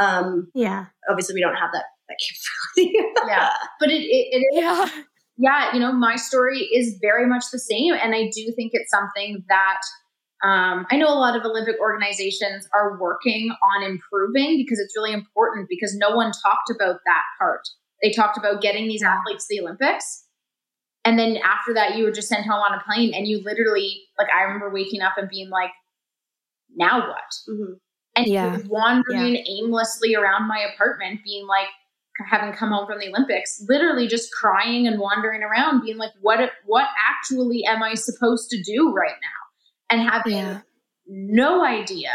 [0.00, 0.86] Um, yeah.
[1.08, 3.10] Obviously, we don't have that that capability.
[3.26, 4.88] yeah, but it, it, it yeah.
[5.36, 8.90] Yeah, you know, my story is very much the same, and I do think it's
[8.90, 9.80] something that
[10.44, 15.12] um, I know a lot of Olympic organizations are working on improving because it's really
[15.12, 17.66] important because no one talked about that part.
[18.02, 20.23] They talked about getting these athletes to the Olympics.
[21.04, 24.00] And then after that, you were just sent home on a plane and you literally,
[24.18, 25.70] like, I remember waking up and being like,
[26.74, 27.50] now what?
[27.50, 27.72] Mm-hmm.
[28.16, 28.58] And yeah.
[28.66, 29.42] wandering yeah.
[29.48, 31.68] aimlessly around my apartment, being like,
[32.30, 36.38] having come home from the Olympics, literally just crying and wandering around, being like, what,
[36.64, 39.44] what actually am I supposed to do right now?
[39.90, 40.60] and having yeah.
[41.06, 42.10] no idea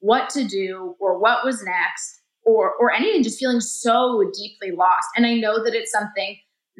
[0.00, 5.08] what to do or what was next or or anything just feeling so deeply lost
[5.16, 6.36] and i know that it's something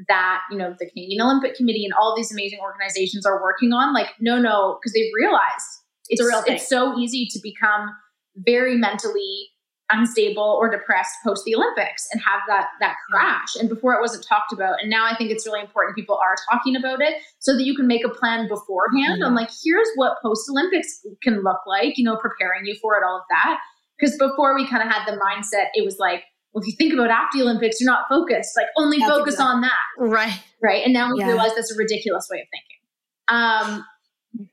[0.09, 3.93] that you know the canadian olympic committee and all these amazing organizations are working on
[3.93, 5.67] like no no because they've realized
[6.09, 6.57] it's, it's a real thing.
[6.57, 7.91] it's so easy to become
[8.37, 9.49] very mentally
[9.91, 13.57] unstable or depressed post the Olympics and have that that crash.
[13.59, 14.81] And before it wasn't talked about.
[14.81, 17.75] And now I think it's really important people are talking about it so that you
[17.75, 19.25] can make a plan beforehand mm-hmm.
[19.25, 23.05] on like here's what post Olympics can look like, you know, preparing you for it,
[23.05, 23.59] all of that.
[23.99, 26.93] Because before we kind of had the mindset, it was like, well, if you think
[26.93, 28.57] about after the Olympics, you're not focused.
[28.57, 29.55] Like only that's focus exactly.
[29.55, 29.79] on that.
[29.99, 30.41] Right.
[30.63, 30.85] Right.
[30.85, 31.29] And now we yeah.
[31.29, 32.81] realize that's a ridiculous way of thinking.
[33.29, 33.85] Um,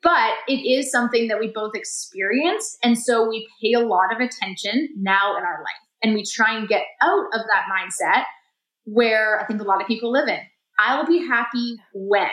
[0.03, 2.77] but it is something that we both experience.
[2.83, 5.81] And so we pay a lot of attention now in our life.
[6.03, 8.23] And we try and get out of that mindset
[8.85, 10.39] where I think a lot of people live in.
[10.79, 12.29] I'll be happy when.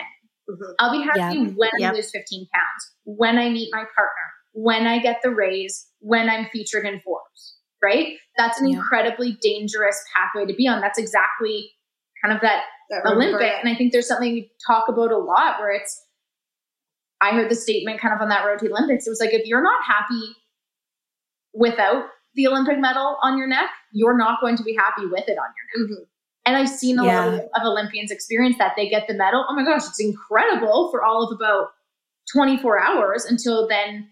[0.49, 0.71] Mm-hmm.
[0.79, 1.53] I'll be happy yep.
[1.55, 1.91] when yep.
[1.91, 6.29] I lose 15 pounds, when I meet my partner, when I get the raise, when
[6.29, 8.13] I'm featured in Forbes, right?
[8.37, 10.81] That's an incredibly dangerous pathway to be on.
[10.81, 11.71] That's exactly
[12.23, 13.53] kind of that, that Olympic.
[13.61, 16.01] And I think there's something we talk about a lot where it's
[17.21, 19.07] I heard the statement kind of on that road to Olympics.
[19.07, 20.35] It was like, if you're not happy
[21.53, 25.37] without the Olympic medal on your neck, you're not going to be happy with it
[25.37, 25.91] on your neck.
[25.91, 26.03] Mm-hmm.
[26.45, 27.25] And I've seen a yeah.
[27.25, 28.73] lot of Olympians experience that.
[28.75, 29.45] They get the medal.
[29.49, 31.69] Oh my gosh, it's incredible for all of about
[32.33, 34.09] 24 hours until then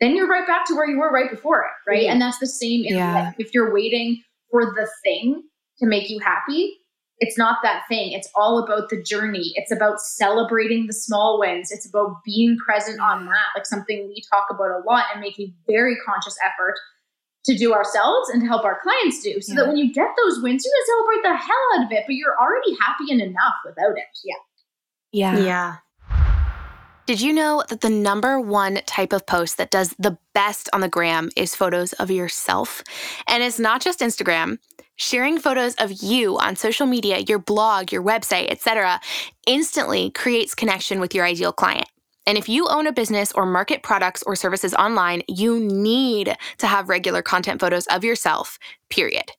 [0.00, 2.02] then you're right back to where you were right before it, right?
[2.02, 2.12] Mm-hmm.
[2.12, 3.32] And that's the same yeah.
[3.38, 5.42] If you're waiting for the thing
[5.78, 6.76] to make you happy,
[7.18, 8.12] it's not that thing.
[8.12, 9.52] It's all about the journey.
[9.54, 11.70] It's about celebrating the small wins.
[11.70, 15.38] It's about being present on that, like something we talk about a lot and make
[15.38, 16.74] a very conscious effort
[17.44, 19.40] to do ourselves and to help our clients do.
[19.40, 19.60] So yeah.
[19.60, 22.14] that when you get those wins, you can celebrate the hell out of it, but
[22.14, 24.04] you're already happy and enough without it.
[24.24, 24.34] Yeah.
[25.12, 25.38] Yeah.
[25.38, 25.76] Yeah.
[27.06, 30.80] Did you know that the number one type of post that does the best on
[30.80, 32.82] the gram is photos of yourself?
[33.28, 34.58] And it's not just Instagram.
[34.96, 39.02] Sharing photos of you on social media, your blog, your website, etc.,
[39.46, 41.88] instantly creates connection with your ideal client.
[42.26, 46.66] And if you own a business or market products or services online, you need to
[46.66, 49.30] have regular content photos of yourself, period.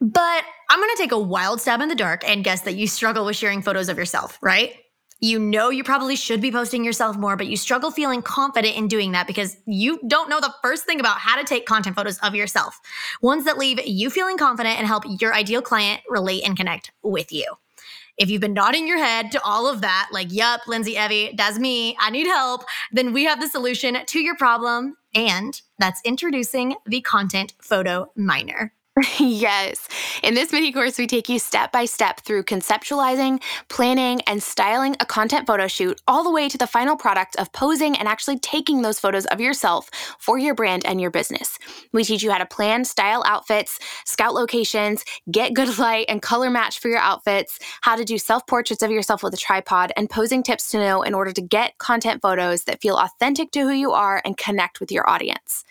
[0.00, 2.86] But I'm going to take a wild stab in the dark and guess that you
[2.86, 4.76] struggle with sharing photos of yourself, right?
[5.24, 8.88] You know you probably should be posting yourself more, but you struggle feeling confident in
[8.88, 12.18] doing that because you don't know the first thing about how to take content photos
[12.18, 12.78] of yourself.
[13.22, 17.32] Ones that leave you feeling confident and help your ideal client relate and connect with
[17.32, 17.46] you.
[18.18, 21.58] If you've been nodding your head to all of that, like, yup, Lindsay Evie, that's
[21.58, 24.98] me, I need help, then we have the solution to your problem.
[25.14, 28.74] And that's introducing the Content Photo Miner.
[29.18, 29.88] Yes.
[30.22, 34.94] In this mini course, we take you step by step through conceptualizing, planning, and styling
[35.00, 38.38] a content photo shoot, all the way to the final product of posing and actually
[38.38, 41.58] taking those photos of yourself for your brand and your business.
[41.92, 46.48] We teach you how to plan, style outfits, scout locations, get good light and color
[46.48, 50.08] match for your outfits, how to do self portraits of yourself with a tripod, and
[50.08, 53.72] posing tips to know in order to get content photos that feel authentic to who
[53.72, 55.64] you are and connect with your audience.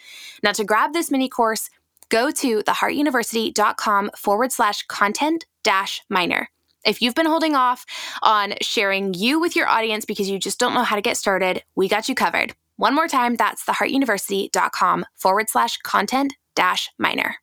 [0.43, 1.69] Now, to grab this mini course,
[2.13, 6.47] go to theheartuniversity.com forward slash content dash miner.
[6.85, 7.87] If you've been holding off
[8.21, 11.63] on sharing you with your audience because you just don't know how to get started,
[11.75, 12.53] we got you covered.
[12.77, 17.37] One more time, that's theheartuniversity.com forward slash content dash miner.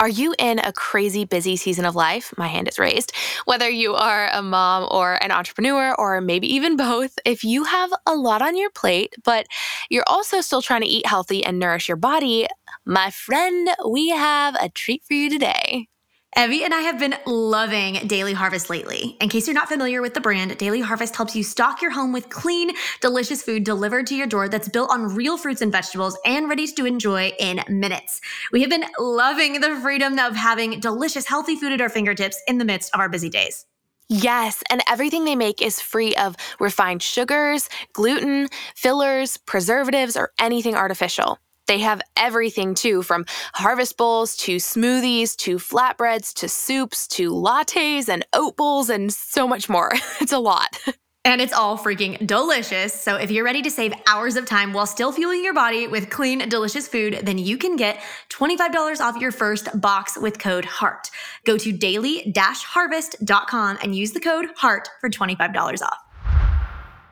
[0.00, 2.32] Are you in a crazy busy season of life?
[2.38, 3.12] My hand is raised.
[3.44, 7.92] Whether you are a mom or an entrepreneur, or maybe even both, if you have
[8.06, 9.46] a lot on your plate, but
[9.90, 12.46] you're also still trying to eat healthy and nourish your body,
[12.86, 15.88] my friend, we have a treat for you today.
[16.36, 19.16] Evie and I have been loving Daily Harvest lately.
[19.20, 22.12] In case you're not familiar with the brand, Daily Harvest helps you stock your home
[22.12, 22.70] with clean,
[23.00, 26.68] delicious food delivered to your door that's built on real fruits and vegetables and ready
[26.68, 28.20] to enjoy in minutes.
[28.52, 32.58] We have been loving the freedom of having delicious, healthy food at our fingertips in
[32.58, 33.66] the midst of our busy days.
[34.08, 40.76] Yes, and everything they make is free of refined sugars, gluten, fillers, preservatives, or anything
[40.76, 41.38] artificial.
[41.70, 48.08] They have everything too, from harvest bowls to smoothies to flatbreads to soups to lattes
[48.08, 49.92] and oat bowls and so much more.
[50.20, 50.76] it's a lot.
[51.22, 52.94] And it's all freaking delicious.
[52.94, 56.08] So if you're ready to save hours of time while still fueling your body with
[56.08, 58.00] clean, delicious food, then you can get
[58.30, 61.10] $25 off your first box with code HEART.
[61.44, 65.98] Go to daily-harvest.com and use the code HEART for $25 off.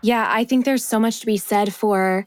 [0.01, 2.25] Yeah, I think there's so much to be said for,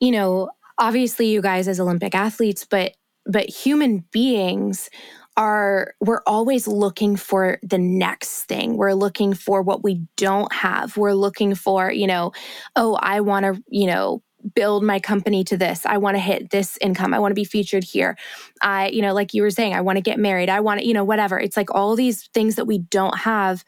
[0.00, 0.50] you know,
[0.82, 4.90] obviously you guys as Olympic athletes, but but human beings
[5.36, 8.76] are we're always looking for the next thing.
[8.76, 10.96] We're looking for what we don't have.
[10.96, 12.32] We're looking for, you know,
[12.74, 14.22] oh, I want to, you know,
[14.56, 15.86] build my company to this.
[15.86, 17.14] I want to hit this income.
[17.14, 18.18] I want to be featured here.
[18.60, 20.48] I, you know, like you were saying, I want to get married.
[20.48, 21.38] I want to, you know, whatever.
[21.38, 23.64] It's like all these things that we don't have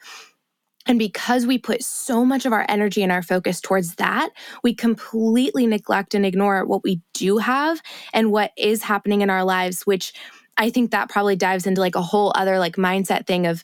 [0.85, 4.29] and because we put so much of our energy and our focus towards that,
[4.63, 7.81] we completely neglect and ignore what we do have
[8.13, 10.13] and what is happening in our lives, which
[10.57, 13.63] I think that probably dives into like a whole other like mindset thing of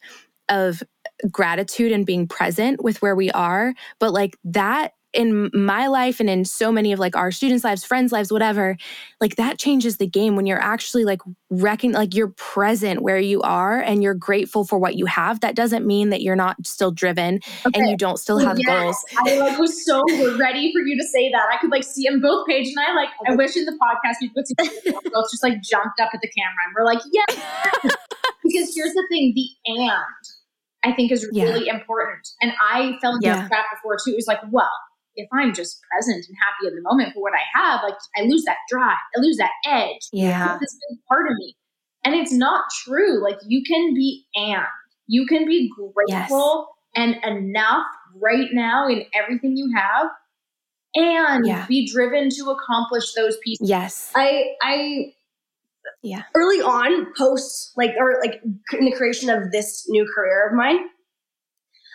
[0.49, 0.83] of
[1.31, 3.73] gratitude and being present with where we are.
[3.99, 7.83] But like that in my life and in so many of like our students' lives,
[7.83, 8.77] friends' lives, whatever,
[9.19, 13.41] like that changes the game when you're actually like wrecking, like you're present where you
[13.41, 15.41] are and you're grateful for what you have.
[15.41, 17.79] That doesn't mean that you're not still driven okay.
[17.79, 18.67] and you don't still have yes.
[18.67, 19.05] goals.
[19.17, 20.01] I like was so
[20.37, 21.47] ready for you to say that.
[21.51, 24.15] I could like see them both Paige and I like I wish in the podcast
[24.21, 27.91] we could see both just like jumped up at the camera and we're like, yeah.
[28.43, 29.91] because here's the thing, the and
[30.83, 31.75] I think is really yeah.
[31.75, 32.27] important.
[32.41, 33.47] And I fell into yeah.
[33.47, 34.11] that before too.
[34.11, 34.71] It was like, well,
[35.15, 38.23] if I'm just present and happy in the moment for what I have, like I
[38.23, 40.07] lose that drive, I lose that edge.
[40.11, 40.57] Yeah.
[40.59, 41.55] This big part of me.
[42.03, 43.21] And it's not true.
[43.21, 44.63] Like you can be and
[45.07, 47.17] you can be grateful yes.
[47.23, 47.85] and enough
[48.15, 50.07] right now in everything you have
[50.95, 51.65] and yeah.
[51.67, 53.69] be driven to accomplish those pieces.
[53.69, 54.11] Yes.
[54.15, 55.13] I I
[56.03, 56.23] yeah.
[56.35, 60.79] Early on, post like or like in the creation of this new career of mine,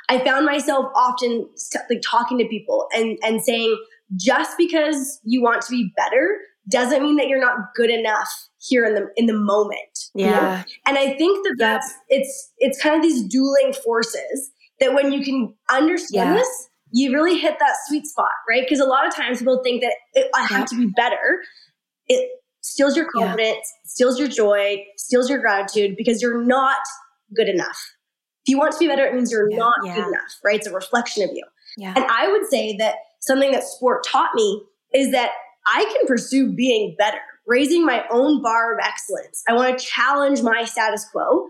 [0.09, 1.49] I found myself often
[1.91, 3.77] like talking to people and and saying
[4.17, 6.39] just because you want to be better
[6.69, 8.29] doesn't mean that you're not good enough
[8.59, 10.11] here in the in the moment.
[10.15, 10.27] Yeah.
[10.27, 10.65] You know?
[10.87, 14.51] And I think that that's it's it's kind of these dueling forces
[14.81, 16.35] that when you can understand yeah.
[16.35, 18.63] this, you really hit that sweet spot, right?
[18.63, 21.43] Because a lot of times people think that it, I have to be better.
[22.09, 22.31] It
[22.61, 23.87] steals your confidence, yeah.
[23.87, 26.79] steals your joy, steals your gratitude because you're not
[27.35, 27.79] good enough.
[28.47, 29.97] If you want to be better, it means you're yeah, not yeah.
[29.97, 30.57] good enough, right?
[30.57, 31.43] It's a reflection of you.
[31.77, 31.95] Yeah.
[31.97, 34.63] And I would say that something that sport taught me
[34.95, 35.33] is that
[35.67, 39.43] I can pursue being better, raising my own bar of excellence.
[39.49, 41.49] I want to challenge my status quo.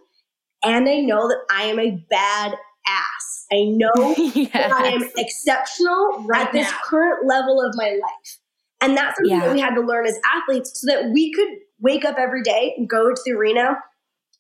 [0.65, 2.55] And I know that I am a bad
[2.87, 3.47] ass.
[3.53, 4.51] I know yes.
[4.55, 6.79] that I am exceptional right at this now.
[6.83, 8.39] current level of my life.
[8.81, 9.47] And that's something yeah.
[9.47, 11.49] that we had to learn as athletes so that we could
[11.81, 13.77] wake up every day and go to the arena,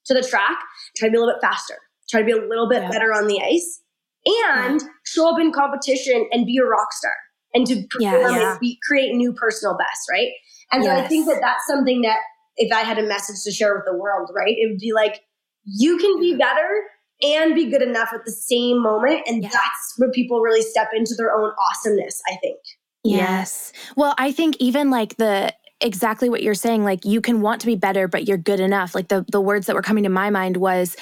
[0.06, 0.58] to the track,
[0.96, 1.76] try to be a little bit faster,
[2.08, 2.90] try to be a little bit yeah.
[2.90, 3.82] better on the ice,
[4.26, 4.88] and yeah.
[5.04, 7.14] show up in competition and be a rock star
[7.54, 10.30] and to perform yeah, and be, create new personal best, right?
[10.72, 10.98] And yes.
[10.98, 12.18] so I think that that's something that
[12.56, 15.22] if I had a message to share with the world, right, it would be like,
[15.64, 16.82] you can be better
[17.22, 19.22] and be good enough at the same moment.
[19.26, 22.58] And that's where people really step into their own awesomeness, I think.
[23.04, 23.72] Yes.
[23.96, 27.66] Well, I think even like the exactly what you're saying like you can want to
[27.66, 30.30] be better but you're good enough like the the words that were coming to my
[30.30, 30.96] mind was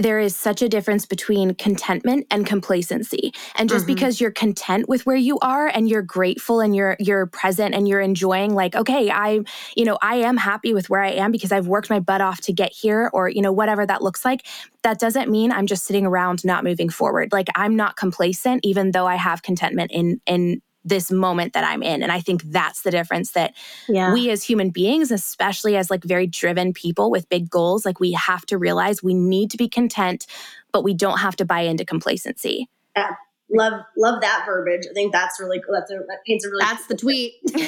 [0.00, 3.32] there is such a difference between contentment and complacency.
[3.56, 3.94] And just mm-hmm.
[3.94, 7.88] because you're content with where you are and you're grateful and you're you're present and
[7.88, 9.40] you're enjoying like okay, I
[9.76, 12.40] you know, I am happy with where I am because I've worked my butt off
[12.42, 14.46] to get here or you know whatever that looks like,
[14.82, 17.32] that doesn't mean I'm just sitting around not moving forward.
[17.32, 21.82] Like I'm not complacent even though I have contentment in in this moment that I'm
[21.82, 22.02] in.
[22.02, 23.54] And I think that's the difference that
[23.88, 24.12] yeah.
[24.12, 28.12] we as human beings, especially as like very driven people with big goals, like we
[28.12, 30.26] have to realize we need to be content,
[30.72, 32.68] but we don't have to buy into complacency.
[32.96, 33.14] Yeah.
[33.52, 34.86] Love, love that verbiage.
[34.88, 35.74] I think that's really cool.
[35.74, 36.64] That's a, that paints a really.
[36.64, 37.32] That's the tweet.
[37.52, 37.66] that's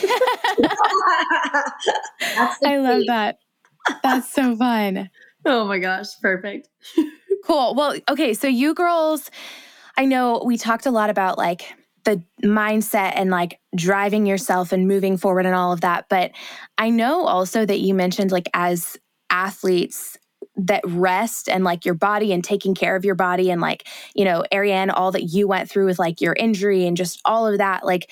[2.61, 2.81] the I tweet.
[2.81, 3.39] love that.
[4.03, 5.11] That's so fun.
[5.45, 6.69] Oh my gosh, perfect.
[7.45, 7.75] cool.
[7.75, 9.31] Well, okay, so you girls,
[9.97, 11.75] I know we talked a lot about like
[12.05, 16.33] the mindset and like driving yourself and moving forward and all of that, but
[16.79, 18.97] I know also that you mentioned like as
[19.31, 20.19] athletes
[20.57, 24.25] that rest and like your body and taking care of your body and like, you
[24.25, 27.59] know, Arianne, all that you went through with like your injury and just all of
[27.59, 28.11] that, like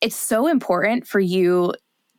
[0.00, 1.74] it's so important for you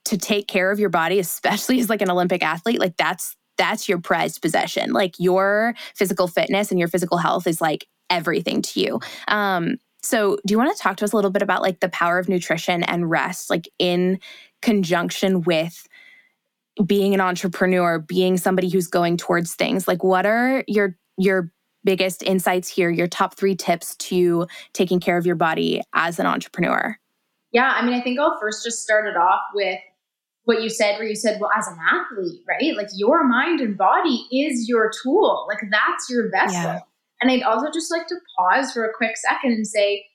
[0.05, 2.79] to take care of your body, especially as like an Olympic athlete.
[2.79, 4.91] Like that's that's your prized possession.
[4.91, 8.99] Like your physical fitness and your physical health is like everything to you.
[9.27, 11.89] Um, so do you want to talk to us a little bit about like the
[11.89, 14.19] power of nutrition and rest, like in
[14.61, 15.87] conjunction with
[16.85, 19.87] being an entrepreneur, being somebody who's going towards things?
[19.87, 21.51] Like what are your your
[21.83, 26.25] biggest insights here, your top three tips to taking care of your body as an
[26.25, 26.97] entrepreneur?
[27.51, 29.79] Yeah, I mean, I think I'll first just start it off with
[30.45, 32.75] what you said, where you said, well, as an athlete, right?
[32.75, 36.61] Like your mind and body is your tool, like that's your vessel.
[36.61, 36.79] Yeah.
[37.21, 40.05] And I'd also just like to pause for a quick second and say,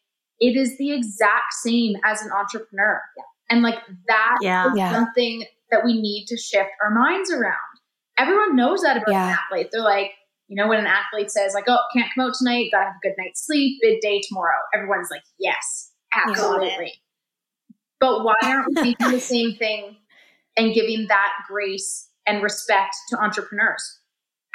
[0.40, 3.00] it is the exact same as an entrepreneur.
[3.16, 3.22] Yeah.
[3.48, 3.78] And like
[4.09, 4.70] that yeah.
[4.70, 4.92] is yeah.
[4.92, 7.54] something that we need to shift our minds around.
[8.18, 9.68] Everyone knows that about an athlete.
[9.72, 10.12] They're like,
[10.48, 13.07] you know, when an athlete says, like, oh, can't come out tonight, gotta have a
[13.07, 14.59] good night's sleep, big day tomorrow.
[14.74, 16.92] Everyone's like, yes, absolutely.
[18.00, 19.96] But why aren't we doing the same thing
[20.57, 24.00] and giving that grace and respect to entrepreneurs?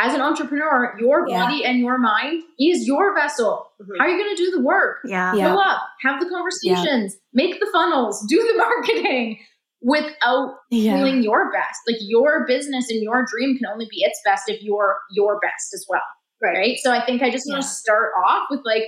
[0.04, 1.70] As an entrepreneur, your body yeah.
[1.70, 3.68] and your mind is your vessel.
[3.80, 3.92] Mm-hmm.
[4.00, 4.98] How are you going to do the work?
[5.06, 5.32] Yeah.
[5.34, 7.20] Show up, have the conversations, yeah.
[7.34, 9.38] make the funnels, do the marketing
[9.82, 10.98] without yeah.
[10.98, 11.80] doing your best.
[11.88, 15.72] Like your business and your dream can only be its best if you're your best
[15.74, 16.02] as well.
[16.42, 16.58] Right.
[16.58, 16.78] right?
[16.82, 18.86] So I think I just want to start off with like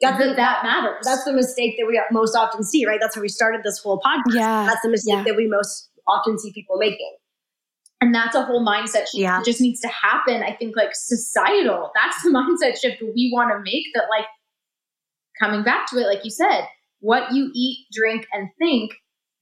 [0.00, 1.04] that's that, the, that matters.
[1.04, 2.98] That's the mistake that we most often see, right?
[3.00, 4.34] That's how we started this whole podcast.
[4.34, 4.66] Yeah.
[4.66, 5.22] That's the mistake yeah.
[5.22, 7.14] that we most often see people making.
[8.04, 9.38] And that's a whole mindset shift yeah.
[9.38, 10.42] that just needs to happen.
[10.42, 14.26] I think like societal, that's the mindset shift we want to make that like
[15.40, 16.66] coming back to it, like you said,
[17.00, 18.92] what you eat, drink, and think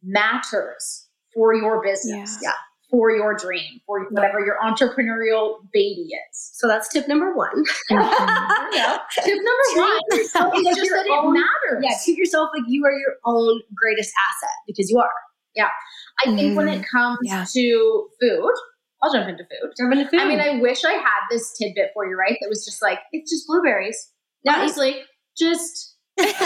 [0.03, 2.39] matters for your business.
[2.41, 2.51] Yeah.
[2.51, 2.55] yeah
[2.93, 6.51] for your dream, for whatever your entrepreneurial baby is.
[6.53, 7.65] So that's tip number one.
[7.91, 8.99] yeah.
[9.15, 11.83] Tip number one is just that it matters.
[11.83, 15.09] Yeah, treat yourself like you are your own greatest asset because you are.
[15.57, 15.71] Yeah.
[16.21, 16.37] I mm.
[16.37, 16.97] think when it mm-hmm.
[16.97, 17.45] comes yeah.
[17.53, 18.53] to food,
[19.03, 19.73] I'll jump into food.
[19.79, 20.21] Jump into food.
[20.21, 22.37] I mean, I wish I had this tidbit for you, right?
[22.41, 24.11] That was just like, it's just blueberries.
[24.45, 24.57] Yeah.
[24.57, 25.03] Honestly,
[25.37, 26.37] just blueberries.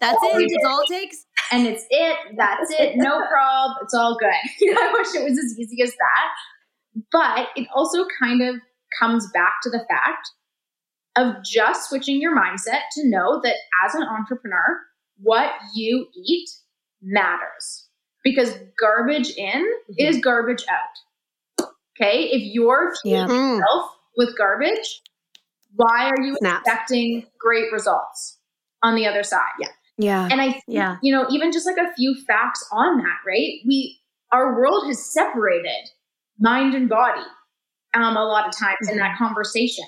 [0.00, 0.50] That's it.
[0.50, 2.16] That's all it takes and it's it.
[2.36, 2.96] That's it.
[2.96, 3.78] No problem.
[3.82, 4.28] It's all good.
[4.28, 7.02] I wish it was as easy as that.
[7.12, 8.56] But it also kind of
[8.98, 10.30] comes back to the fact
[11.16, 14.80] of just switching your mindset to know that as an entrepreneur,
[15.20, 16.48] what you eat
[17.02, 17.88] matters
[18.24, 19.94] because garbage in mm-hmm.
[19.98, 21.68] is garbage out.
[22.00, 22.24] Okay.
[22.30, 23.56] If you're feeding yeah.
[23.56, 25.02] yourself with garbage,
[25.74, 26.62] why are you Snaps.
[26.66, 28.38] expecting great results
[28.82, 29.40] on the other side?
[29.60, 29.68] Yeah.
[29.98, 30.28] Yeah.
[30.30, 30.96] And I think, yeah.
[31.02, 33.54] you know, even just like a few facts on that, right?
[33.66, 33.98] We,
[34.30, 35.90] our world has separated
[36.38, 37.26] mind and body
[37.94, 38.92] um, a lot of times mm-hmm.
[38.92, 39.24] in that mm-hmm.
[39.24, 39.84] conversation.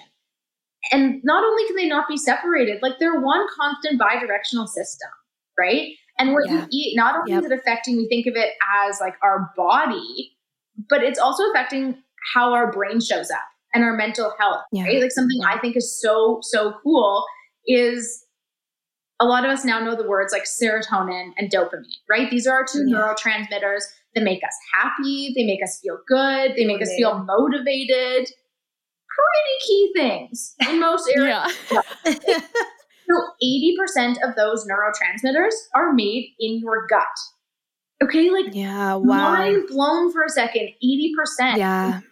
[0.90, 5.10] And not only can they not be separated, like they're one constant bi-directional system,
[5.58, 5.92] right?
[6.20, 6.60] And what yeah.
[6.60, 7.44] you eat, not only yep.
[7.44, 8.52] is it affecting, we think of it
[8.86, 10.36] as like our body,
[10.90, 11.96] but it's also affecting
[12.34, 13.40] how our brain shows up
[13.72, 14.84] and our mental health, yeah.
[14.84, 15.00] right?
[15.00, 17.24] Like something I think is so, so cool
[17.66, 18.26] is
[19.18, 22.30] a lot of us now know the words like serotonin and dopamine, right?
[22.30, 22.96] These are our two yeah.
[22.96, 28.30] neurotransmitters that make us happy, they make us feel good, they make us feel motivated.
[29.08, 31.56] Pretty key things in most areas.
[33.10, 34.14] Yeah.
[34.16, 37.06] so 80% of those neurotransmitters are made in your gut.
[38.02, 39.32] Okay, like yeah, wow.
[39.32, 40.70] mind blown for a second.
[40.82, 41.56] 80%.
[41.58, 42.00] Yeah.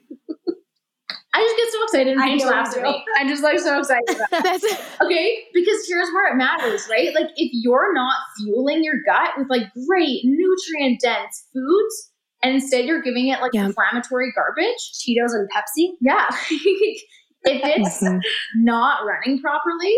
[1.34, 3.04] I just get so excited and Paige laughs at me.
[3.16, 4.08] I'm just like so excited.
[5.02, 7.14] okay, because here's where it matters, right?
[7.14, 12.10] Like if you're not fueling your gut with like great nutrient dense foods,
[12.42, 13.66] and instead you're giving it like yeah.
[13.66, 15.92] inflammatory garbage, Cheetos and Pepsi.
[16.00, 16.26] Yeah.
[16.50, 17.04] if
[17.44, 18.18] it's mm-hmm.
[18.64, 19.96] not running properly,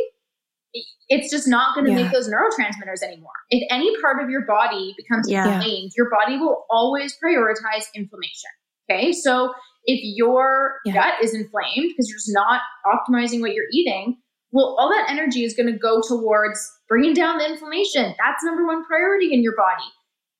[1.08, 2.04] it's just not going to yeah.
[2.04, 3.32] make those neurotransmitters anymore.
[3.50, 5.56] If any part of your body becomes yeah.
[5.56, 8.50] inflamed, your body will always prioritize inflammation.
[8.90, 9.52] Okay, so
[9.84, 10.94] if your yeah.
[10.94, 14.16] gut is inflamed because you're just not optimizing what you're eating,
[14.52, 18.14] well, all that energy is going to go towards bringing down the inflammation.
[18.18, 19.84] That's number one priority in your body.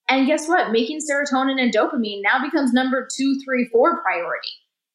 [0.09, 0.73] And guess what?
[0.73, 4.49] Making serotonin and dopamine now becomes number two, three, four priority.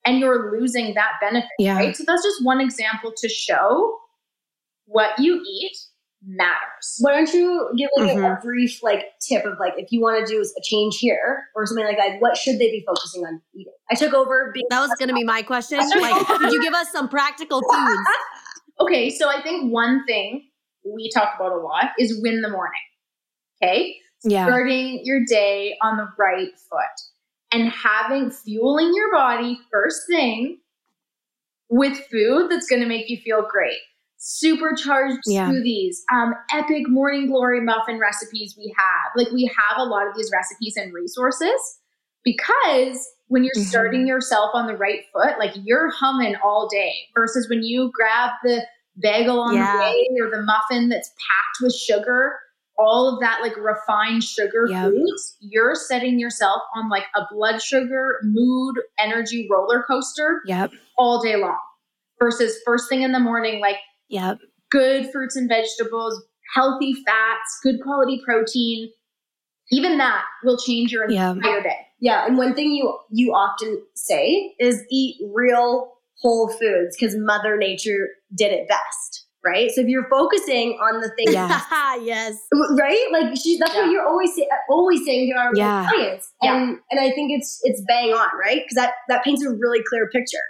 [0.06, 1.78] And you're losing that benefit, yeah.
[1.78, 1.96] right?
[1.96, 3.98] So that's just one example to show
[4.86, 5.78] what you eat
[6.28, 6.98] matters.
[7.00, 8.24] Why don't you give like mm-hmm.
[8.26, 11.66] a, brief like tip of like if you want to do a change here or
[11.66, 13.74] something like that, what should they be focusing on eating?
[13.92, 15.78] I took over being That was going to be my question.
[15.78, 18.02] Like, could you give us some practical foods?
[18.82, 20.50] Okay, so I think one thing
[20.84, 22.82] we talk about a lot is win the morning.
[23.64, 23.96] Okay?
[24.26, 24.46] Yeah.
[24.46, 30.58] Starting your day on the right foot and having fueling your body first thing
[31.70, 33.78] with food that's going to make you feel great.
[34.18, 35.50] Supercharged Yeah.
[35.50, 39.12] smoothies, um, epic morning glory muffin recipes we have.
[39.16, 41.80] Like we have a lot of these recipes and resources
[42.24, 43.68] because when you're Mhm.
[43.68, 48.32] starting yourself on the right foot, like you're humming all day versus when you grab
[48.44, 48.66] the
[49.00, 49.72] bagel on Yeah.
[49.72, 52.40] the way or the muffin that's packed with sugar,
[52.78, 54.92] all of that like refined sugar Yep.
[54.92, 60.72] foods, you're setting yourself on like a blood sugar, mood, energy roller coaster Yep.
[60.98, 61.60] all day long.
[62.20, 63.78] Versus first thing in the morning, like
[64.10, 64.38] Yep.
[64.72, 66.22] good fruits and vegetables,
[66.54, 68.90] healthy fats, good quality protein.
[69.72, 71.32] Even that will change your Yeah.
[71.32, 71.78] entire day.
[72.00, 77.58] Yeah, and one thing you you often say is eat real whole foods because Mother
[77.58, 79.72] Nature did it best, right?
[79.72, 81.60] So if you're focusing on the things, Yeah.
[82.02, 82.38] yes.
[82.78, 83.08] right?
[83.12, 83.82] Like she, that's Yeah.
[83.84, 85.88] what you're always say, always saying to our Yeah.
[85.90, 86.56] clients, Yeah.
[86.56, 88.62] and and I think it's it's bang on, right?
[88.64, 90.46] Because that that paints a really clear picture.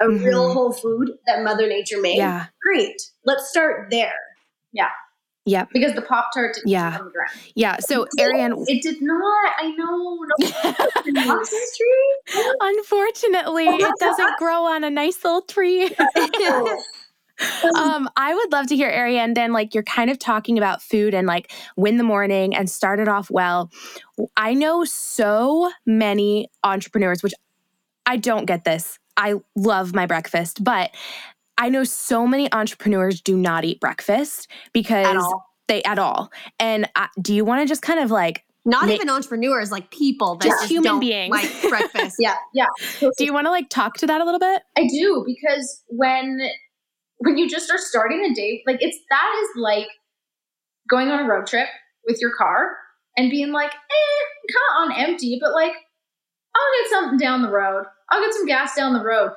[0.00, 0.24] A Mhm.
[0.24, 2.18] real whole food that Mother Nature made.
[2.18, 2.46] Yeah.
[2.62, 3.00] Great.
[3.24, 4.18] Let's start there.
[4.72, 4.90] Yeah.
[5.46, 5.64] Yeah.
[5.72, 6.90] Because the Pop Tart didn't Yeah.
[6.90, 7.30] come from the ground.
[7.54, 7.76] Yeah.
[7.78, 9.52] So, Arianne, It did not.
[9.58, 10.18] I know.
[11.08, 11.44] No.
[12.60, 15.84] Unfortunately, it doesn't grow on a nice little tree.
[17.76, 19.34] um, I would love to hear Arianne.
[19.34, 22.98] Then, like, you're kind of talking about food and like win the morning and start
[22.98, 23.70] it off well.
[24.36, 27.34] I know so many entrepreneurs, which
[28.06, 28.98] I don't get this.
[29.16, 30.90] I love my breakfast, but
[31.58, 35.46] I know so many entrepreneurs do not eat breakfast because all.
[35.68, 36.30] they at all.
[36.60, 39.90] And I, do you want to just kind of like, Not Ma- even entrepreneurs, like
[39.90, 41.30] people that Just just, human don't beings.
[41.30, 42.16] like breakfast.
[42.18, 42.34] Yeah.
[42.52, 42.66] Yeah.
[43.00, 44.62] Do you want to like talk to that a little bit?
[44.76, 46.40] I do because when
[47.18, 49.86] when you just are starting a day, like it's that is like
[50.90, 51.68] going on a road trip
[52.06, 52.76] with your car
[53.16, 55.72] and being like, eh, kind of on empty, but like
[56.54, 57.86] I'll get something down the road.
[58.10, 59.32] I'll get some gas down the road.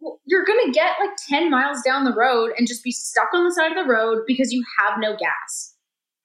[0.00, 3.44] Well, you're gonna get like 10 miles down the road and just be stuck on
[3.44, 5.74] the side of the road because you have no gas.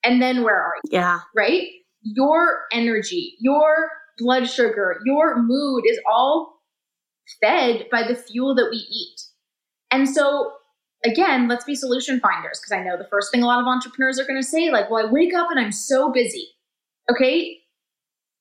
[0.04, 0.90] And then where are you?
[0.92, 1.20] Yeah.
[1.34, 1.68] right?
[2.02, 6.60] Your energy, your blood sugar, your mood is all
[7.42, 9.20] fed by the fuel that we eat.
[9.90, 10.52] And so,
[11.04, 14.18] again, let's be solution finders because I know the first thing a lot of entrepreneurs
[14.18, 16.48] are going to say, like, well, I wake up and I'm so busy.
[17.10, 17.58] Okay.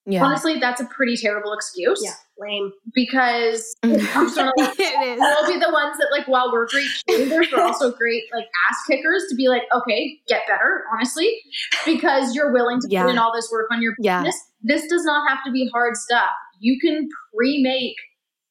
[0.06, 0.24] Yeah.
[0.26, 2.12] Honestly, that's a pretty terrible excuse Yeah.
[2.38, 2.74] Lame.
[2.94, 5.20] because I'm just gonna it is.
[5.20, 8.78] we'll be the ones that like while we're great cheerleaders we're also great like ass
[8.90, 11.34] kickers to be like okay get better honestly
[11.86, 13.04] because you're willing to Yeah.
[13.04, 14.20] put in all this work on your Yeah.
[14.24, 17.96] business this does not have to be hard stuff you can pre-make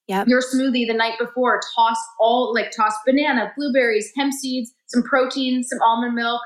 [0.08, 0.26] Yep.
[0.26, 5.62] your smoothie the night before toss all like toss banana blueberries hemp seeds some protein
[5.62, 6.40] some almond milk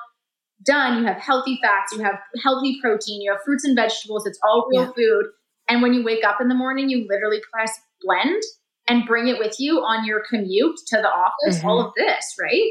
[0.64, 4.38] done you have healthy fats you have healthy protein you have fruits and vegetables it's
[4.42, 4.90] all real Yeah.
[4.96, 5.26] food
[5.68, 8.42] and when you wake up in the morning you literally press blend
[8.88, 11.66] and bring it with you on your commute to the office, Mm-hmm.
[11.68, 12.70] all of this, right?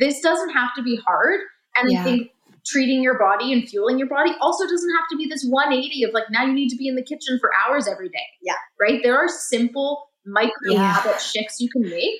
[0.00, 1.38] This doesn't have to be hard.
[1.76, 2.00] And Yeah.
[2.00, 2.30] I think
[2.64, 6.14] treating your body and fueling your body also doesn't have to be this 180 of
[6.14, 8.24] like, now you need to be in the kitchen for hours every day.
[8.40, 8.54] Yeah.
[8.80, 9.02] Right?
[9.02, 10.94] There are simple micro Yeah.
[10.94, 12.14] habit shifts you can make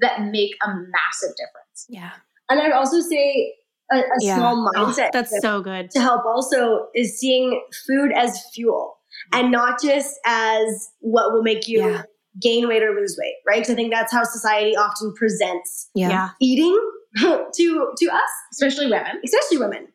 [0.00, 1.86] that make a massive difference.
[1.88, 2.10] Yeah.
[2.50, 3.54] And I'd also say
[3.92, 4.36] a, a Yeah.
[4.36, 5.90] small Oh, mindset that's so good.
[5.92, 8.98] to help also is seeing food as fuel
[9.32, 12.02] and not just as what will make you Yeah.
[12.40, 13.56] gain weight or lose weight, right?
[13.56, 16.08] Because I think that's how society often presents Yeah.
[16.10, 16.28] Yeah.
[16.40, 16.78] eating
[17.16, 17.48] to
[17.96, 19.20] to us, Especially women.
[19.24, 19.88] especially women.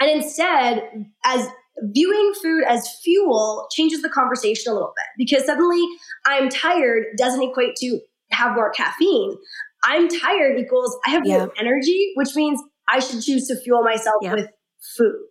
[0.00, 0.90] And instead,
[1.24, 1.48] as
[1.94, 5.82] viewing food as fuel changes the conversation a little bit because suddenly
[6.26, 8.00] I'm tired doesn't equate to
[8.32, 9.36] have more caffeine.
[9.82, 11.38] I'm tired equals I have Yeah.
[11.38, 12.60] more energy, which means
[12.90, 14.34] I should choose to fuel myself Yeah.
[14.34, 14.48] with
[14.96, 15.26] food.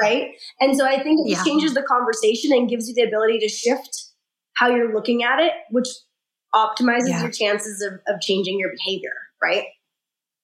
[0.00, 0.30] Right.
[0.60, 1.42] And so I think it Yeah.
[1.44, 4.04] changes the conversation and gives you the ability to shift
[4.56, 5.88] how you're looking at it, which
[6.54, 7.22] optimizes Yeah.
[7.22, 9.12] your chances of, of changing your behavior.
[9.42, 9.64] Right.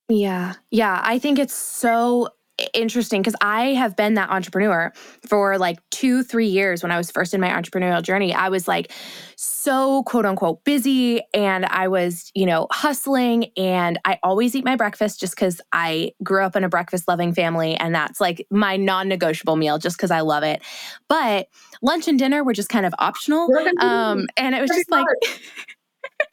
[0.08, 0.54] Yeah.
[0.70, 1.00] Yeah.
[1.04, 2.28] I think it's so
[2.74, 4.92] interesting because I have been that entrepreneur
[5.26, 8.34] for like two, three years when I was first in my entrepreneurial journey.
[8.34, 8.92] I was like
[9.36, 14.76] so quote unquote busy and I was, you know, hustling and I always eat my
[14.76, 18.76] breakfast just because I grew up in a breakfast loving family and that's like my
[18.76, 20.62] non negotiable meal just because I love it.
[21.08, 21.48] But
[21.82, 23.48] lunch and dinner were just kind of optional.
[23.48, 25.06] We're gonna do Um, and it was just like,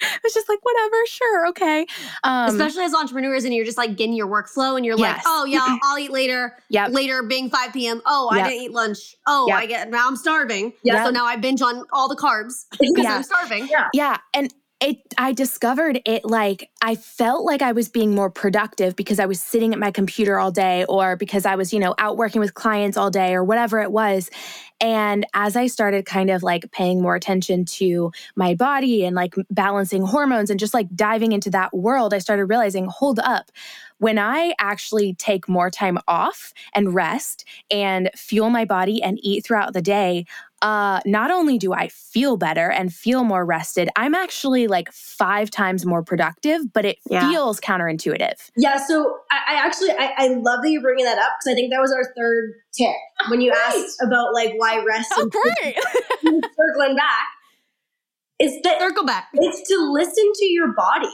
[0.24, 1.86] was just like, whatever, sure, okay.
[2.24, 5.18] Um, Especially as entrepreneurs, and you're just like getting your workflow, and you're Yes.
[5.18, 6.58] like, oh yeah, I'll eat later.
[6.70, 6.88] Yeah.
[6.88, 8.02] Later being 5 p.m.
[8.06, 9.16] Oh, I didn't eat lunch.
[9.28, 9.58] Oh, Yep.
[9.58, 10.74] I get now I'm starving.
[10.84, 11.04] Yeah.
[11.06, 13.16] So now I binge on all the carbs because Yeah.
[13.16, 13.68] I'm starving.
[13.70, 13.88] Yeah.
[13.94, 14.18] Yeah.
[14.34, 19.20] And it I discovered it like I felt like I was being more productive because
[19.20, 22.18] I was sitting at my computer all day or because I was, you know, out
[22.18, 24.32] working with clients all day or whatever it was.
[24.82, 29.36] And as I started kind of like paying more attention to my body and like
[29.52, 33.52] balancing hormones and just like diving into that world, I started realizing, hold up,
[34.00, 39.46] when I actually take more time off and rest and fuel my body and eat
[39.46, 40.26] throughout the day,
[40.62, 45.50] uh, not only do I feel better and feel more rested, I'm actually like five
[45.50, 47.30] times more productive, but it Yeah.
[47.30, 48.52] feels counterintuitive.
[48.56, 51.56] Yeah, so I, I actually I, I love that you're bringing that up because I
[51.56, 52.96] think that was our third tip
[53.30, 53.62] when you great.
[53.86, 55.76] asked about like why rest and great.
[56.24, 57.28] circling back.
[58.40, 59.28] Is that Circle back.
[59.34, 61.14] it's to listen to your body.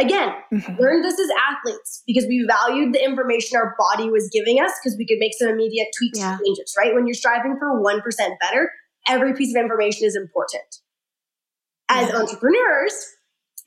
[0.00, 0.78] Again, Mhm.
[0.78, 4.96] learned this as athletes because we valued the information our body was giving us because
[4.98, 6.32] we could make some immediate tweaks Yeah.
[6.36, 6.94] and changes, right?
[6.94, 8.72] When you're striving for 1% better,
[9.06, 10.64] every piece of information is important.
[11.90, 12.16] As Yeah.
[12.16, 12.94] entrepreneurs,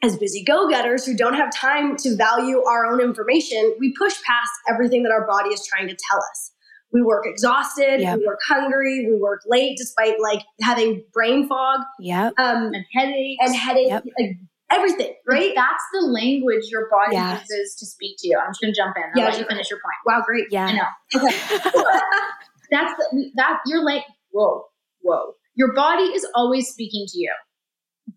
[0.02, 4.22] as busy go getters who don't have time to value our own information, we push
[4.24, 6.52] past everything that our body is trying to tell us.
[6.92, 8.20] We work exhausted, Yep.
[8.20, 12.34] we work hungry, we work late despite like having brain fog Yep.
[12.38, 13.38] um, And headaches.
[13.46, 14.04] and headache, Yep.
[14.20, 14.32] like
[14.72, 15.52] everything, right?
[15.56, 17.40] That's the language your body Yeah.
[17.40, 18.38] uses to speak to you.
[18.40, 19.04] I'm just gonna jump in.
[19.04, 19.96] I'll Yeah, you finish your point.
[20.06, 20.46] Wow, great.
[20.50, 20.66] Yeah.
[20.68, 21.22] I know.
[21.22, 21.38] Okay,
[22.72, 24.66] that's the, that you're like, whoa,
[25.02, 25.34] whoa.
[25.56, 27.32] Your body is always speaking to you,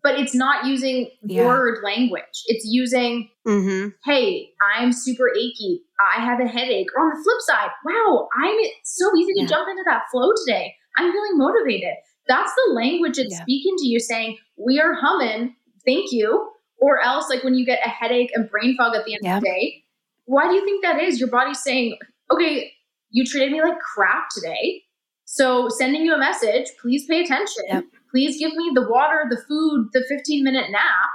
[0.01, 1.43] but it's not using Yeah.
[1.43, 2.23] word language.
[2.47, 3.89] It's using, Mm-hmm.
[4.05, 5.81] hey, I'm super achy.
[5.99, 6.87] I have a headache.
[6.95, 9.47] Or on the flip side, wow, I'm it's so easy to Yeah.
[9.47, 10.73] jump into that flow today.
[10.97, 11.93] I'm feeling motivated.
[12.27, 13.41] That's the language it's Yeah.
[13.43, 15.55] speaking to you, saying, we are humming,
[15.87, 16.49] thank you.
[16.79, 19.41] Or else, like when you get a headache and brain fog at the end of
[19.41, 19.83] the day,
[20.25, 21.19] why do you think that is?
[21.19, 21.97] Your body's saying,
[22.31, 22.71] okay,
[23.09, 24.83] you treated me like crap today.
[25.25, 27.63] So sending you a message, please pay attention.
[27.67, 27.83] Yep.
[28.11, 31.09] Please give me the water, the food, the 15 minute nap.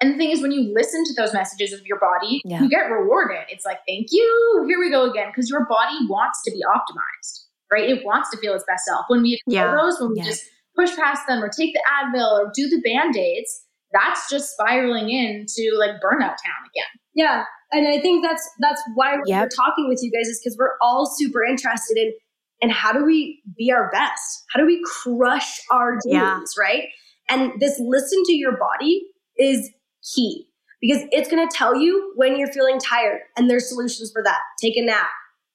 [0.00, 2.62] And the thing is, when you listen to those messages of your body, Yeah.
[2.62, 3.44] you get rewarded.
[3.48, 4.64] It's like, thank you.
[4.68, 5.28] Here we go again.
[5.28, 7.88] Because your body wants to be optimized, right?
[7.88, 9.06] It wants to feel its best self.
[9.08, 9.74] When we ignore Yeah.
[9.74, 10.24] those, when we Yeah.
[10.26, 10.44] just
[10.76, 15.10] push past them or take the Advil or do the band aids, that's just spiraling
[15.10, 16.90] into like burnout town again.
[17.14, 19.42] Yeah, and I think that's that's why we're, Yep.
[19.42, 22.12] we're talking with you guys is because we're all super interested in
[22.60, 24.44] and how do we be our best?
[24.52, 26.60] How do we crush our dreams, Yeah.
[26.60, 26.84] right?
[27.28, 29.02] And this listen to your body
[29.38, 29.70] is
[30.14, 30.46] key
[30.80, 34.40] because it's going to tell you when you're feeling tired, and there's solutions for that.
[34.60, 35.08] Take a nap,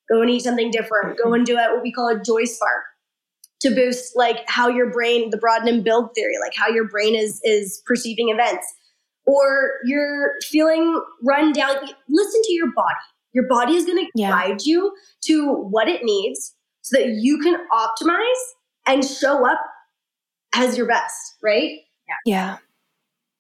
[0.10, 1.34] go and eat something different, go mm-hmm.
[1.36, 2.84] and do it what we call a joy spark
[3.64, 7.16] to boost like how your brain, the broaden and build theory, like how your brain
[7.16, 8.66] is is perceiving events
[9.26, 11.76] or you're feeling run down,
[12.10, 12.96] listen to your body.
[13.34, 14.30] Your body is going to Yeah.
[14.30, 14.94] guide you
[15.26, 18.44] to what it needs so that you can optimize
[18.86, 19.60] and show up
[20.54, 21.80] as your best, right?
[22.26, 22.58] Yeah.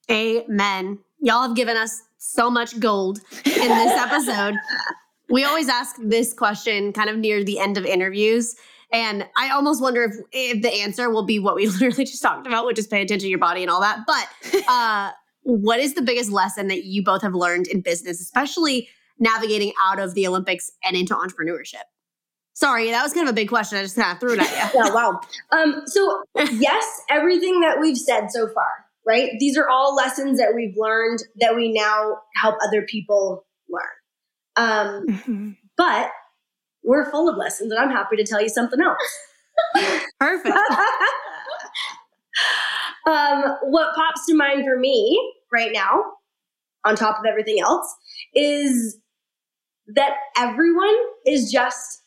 [0.09, 0.99] Amen.
[1.19, 4.55] Y'all have given us so much gold in this episode.
[5.29, 8.55] we always ask this question kind of near the end of interviews.
[8.93, 12.45] And I almost wonder if, if the answer will be what we literally just talked
[12.47, 14.01] about, which is pay attention to your body and all that.
[14.05, 18.87] But uh, what is the biggest lesson that you both have learned in business, especially
[19.19, 21.83] navigating out of the Olympics and into entrepreneurship?
[22.55, 23.79] Sorry, that was kind of a big question.
[23.79, 24.79] I just kind of threw it at you.
[24.85, 25.19] Yeah, wow.
[25.51, 26.21] Um, so,
[26.51, 29.31] yes, everything that we've said so far, right?
[29.39, 33.81] These are all lessons that we've learned that we now help other people learn.
[34.55, 35.57] Um, Mhm.
[35.77, 36.11] but
[36.83, 38.97] we're full of lessons, and I'm happy to tell you something else.
[40.19, 40.55] Perfect.
[43.07, 45.19] um, what pops to mind for me
[45.51, 46.03] right now,
[46.85, 47.93] on top of everything else,
[48.33, 48.97] is
[49.95, 52.01] that everyone is just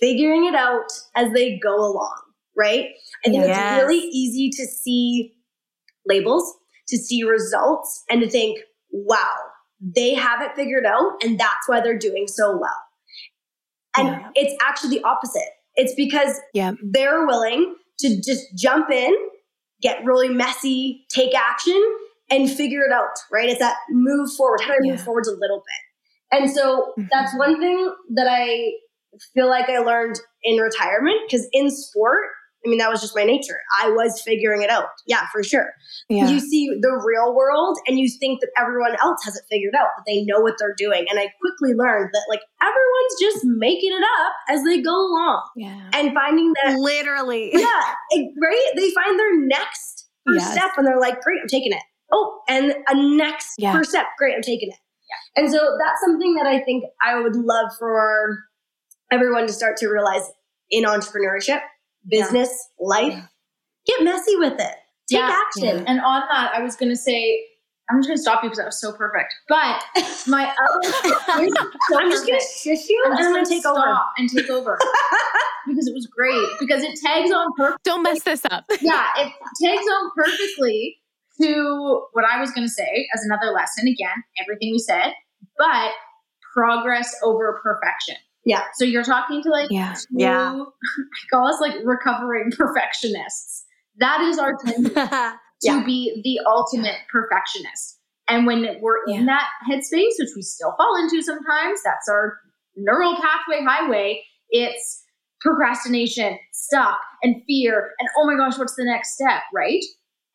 [0.00, 2.20] figuring it out as they go along,
[2.56, 2.90] right?
[3.24, 3.78] I think Yes.
[3.78, 5.34] it's really easy to see
[6.06, 6.56] labels,
[6.88, 8.58] to see results, and to think,
[8.90, 9.34] wow,
[9.80, 12.81] they have it figured out, and that's why they're doing so well.
[13.96, 14.28] And Yeah.
[14.34, 15.48] it's actually the opposite.
[15.74, 16.72] It's because Yeah.
[16.82, 19.14] they're willing to just jump in,
[19.80, 21.80] get really messy, take action,
[22.30, 23.48] and figure it out, right?
[23.48, 24.60] It's that move forward.
[24.62, 25.04] How do I move Yeah.
[25.04, 26.38] forwards a little bit?
[26.40, 27.08] And so Mhm.
[27.10, 28.72] that's one thing that I
[29.34, 32.22] feel like I learned in retirement because in sport,
[32.64, 33.58] I mean, that was just my nature.
[33.82, 34.84] I was figuring it out.
[35.06, 35.72] Yeah, for sure.
[36.08, 36.28] Yeah.
[36.28, 39.88] You see the real world and you think that everyone else has it figured out,
[39.96, 41.06] that they know what they're doing.
[41.10, 45.42] And I quickly learned that like everyone's just making it up as they go along
[45.56, 45.90] yeah.
[45.92, 47.50] and finding that Literally.
[47.52, 48.70] yeah, it- right?
[48.76, 50.52] They find their next first Yes.
[50.52, 51.82] step and they're like, great, I'm taking it.
[52.12, 53.72] oh, and a next Yeah.
[53.72, 54.06] first step.
[54.18, 54.76] Great, I'm taking it.
[55.34, 58.38] And so that's something that I think I would love for
[59.10, 60.30] everyone to start to realize
[60.70, 61.60] in entrepreneurship,
[62.08, 63.14] business, life.
[63.86, 64.74] Get messy with it.
[65.10, 65.42] Take Yeah.
[65.46, 65.84] action.
[65.86, 67.44] And on that, I was going to say,
[67.90, 69.34] I'm just going to stop you because that was so perfect.
[69.48, 69.82] But
[70.28, 73.76] my other, I'm just gonna shush you I'm and just I'm going gonna take stop
[73.76, 74.00] over.
[74.18, 74.78] and take over
[75.66, 77.82] because it was great because it tags on perfect.
[77.84, 78.64] Don't mess this up.
[78.80, 79.32] Yeah, it
[79.62, 80.96] tags on perfectly
[81.40, 83.88] to what I was going to say as another lesson.
[83.88, 85.12] Again, everything we said,
[85.58, 85.90] but
[86.54, 88.14] progress over perfection.
[88.44, 88.62] Yeah.
[88.74, 89.94] So you're talking to like Yeah.
[89.94, 90.52] two, Yeah.
[90.98, 93.64] I call us like recovering perfectionists.
[93.98, 95.82] That is our tendency to Yeah.
[95.84, 97.98] be the ultimate perfectionist.
[98.28, 102.38] And when we're in that headspace, which we still fall into sometimes, that's our
[102.76, 104.22] neural pathway highway.
[104.50, 105.04] It's
[105.40, 109.82] procrastination, stuck, and fear, and oh my gosh, what's the next step, right?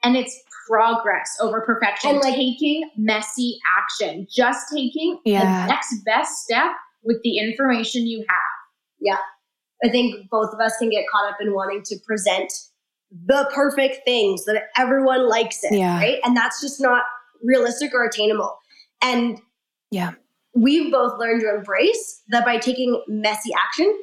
[0.04, 0.38] And it's
[0.68, 5.66] progress over perfection, And, like- taking messy action, just taking Yeah.
[5.66, 6.72] the next best step
[7.08, 8.38] with the information you have.
[9.00, 9.18] Yeah.
[9.84, 12.52] I think both of us can get caught up in wanting to present
[13.26, 15.98] the perfect things that everyone likes it, Yeah.
[15.98, 16.20] right?
[16.24, 17.04] And that's just not
[17.44, 18.58] realistic or attainable.
[19.02, 19.40] And
[19.92, 20.12] Yeah.
[20.54, 23.98] we've both learned to embrace that by taking messy action,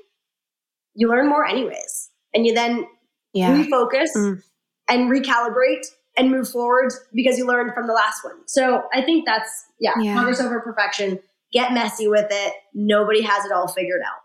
[0.95, 2.11] you learn more anyways.
[2.33, 2.87] And you then
[3.33, 3.51] Yeah.
[3.55, 4.43] refocus Mm.
[4.89, 5.85] and recalibrate
[6.17, 8.47] and move forward because you learned from the last one.
[8.47, 9.51] So I think that's
[9.81, 10.15] yeah, Yeah.
[10.15, 11.19] progress over perfection.
[11.55, 12.53] Get messy with it.
[12.75, 14.21] Nobody has it all figured out.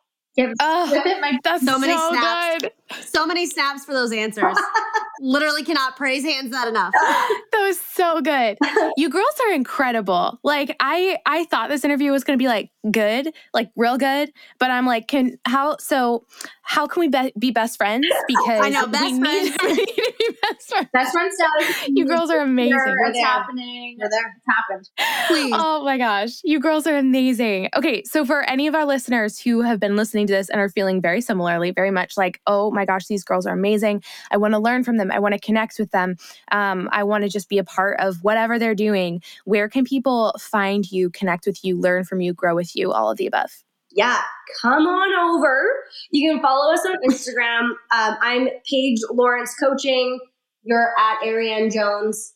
[0.62, 2.64] Oh, With it, my that's So so, many snaps.
[2.64, 2.72] good.
[3.06, 4.58] So many snaps for those answers.
[5.20, 6.94] Literally cannot praise hands that enough.
[7.52, 8.58] That was so good.
[8.96, 10.40] You girls are incredible.
[10.44, 14.32] Like I I thought this interview was going to be like good, like real good,
[14.60, 16.26] but I'm like can how so
[16.62, 19.60] how can we be, be best friends because I know, we best need, friends.
[19.64, 20.90] we need to be best friends.
[20.94, 21.76] best friend status.
[21.90, 22.74] You girls are amazing.
[22.78, 23.26] Here, We're It's there.
[23.26, 23.98] happening.
[24.00, 24.36] We're there.
[24.38, 24.90] It's happened.
[25.28, 25.54] Please.
[25.56, 27.70] Oh my gosh, you girls are amazing.
[27.76, 30.70] Okay, so for any of our listeners who have been listening to this and are
[30.70, 34.04] feeling very similarly, very much like, oh my gosh, these girls are amazing.
[34.32, 35.09] I want to learn from them.
[35.12, 36.16] I want to connect with them.
[36.52, 39.22] Um, I want to just be a part of whatever they're doing.
[39.46, 43.12] Where can people find you, connect with you, learn from you, grow with you, all
[43.12, 43.64] of the above?
[43.92, 44.22] yeah,
[44.62, 45.66] come on over.
[46.12, 47.70] You can follow us on Instagram.
[47.92, 50.20] Um, I'm Paige Lawrence Coaching.
[50.64, 52.34] You're at Arianne Jones.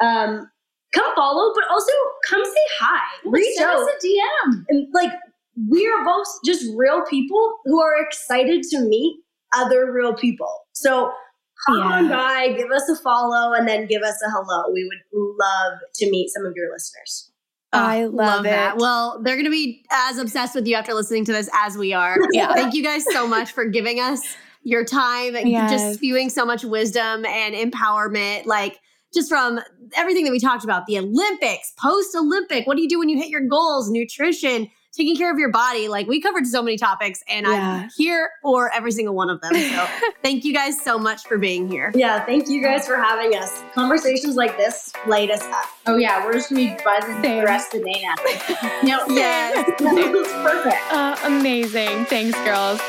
[0.00, 0.50] Um,
[0.94, 1.92] come follow, but also
[2.26, 3.00] come say hi.
[3.26, 3.76] Reach Send out.
[3.76, 4.64] us a DM.
[4.68, 5.12] And like,
[5.70, 9.20] we are both just real people who are excited to meet
[9.54, 10.50] other real people.
[10.72, 11.12] So
[11.66, 11.84] come Yeah.
[11.84, 14.70] on by, give us a follow, and then give us a hello.
[14.72, 17.30] We would love to meet some of your listeners.
[17.72, 18.74] Ah, I Oh, love that.
[18.76, 18.80] it.
[18.80, 21.92] Well, they're going to be as obsessed with you after listening to this as we
[21.92, 22.16] are.
[22.32, 22.54] Yeah.
[22.54, 24.20] Thank you guys so much for giving us
[24.62, 25.70] your time and Yes.
[25.70, 28.46] just spewing so much wisdom and empowerment.
[28.46, 28.78] Like,
[29.14, 29.60] just from
[29.96, 33.18] everything that we talked about the Olympics, post Olympic, what do you do when you
[33.18, 35.88] hit your goals, nutrition, taking care of your body?
[35.88, 37.82] Like, we covered so many topics, and Yeah.
[37.84, 39.54] I'm here for every single one of them.
[39.54, 39.86] So,
[40.22, 41.92] thank you guys so much for being here.
[41.94, 43.62] Yeah, thank you guys for having us.
[43.74, 45.64] Conversations like this light us up.
[45.86, 47.38] Oh yeah, we're just gonna be buzzing Same.
[47.38, 48.14] the rest of the day now.
[48.82, 49.68] no, Yes.
[49.80, 50.92] it's perfect.
[50.92, 52.04] Uh, amazing.
[52.06, 52.80] Thanks, girls.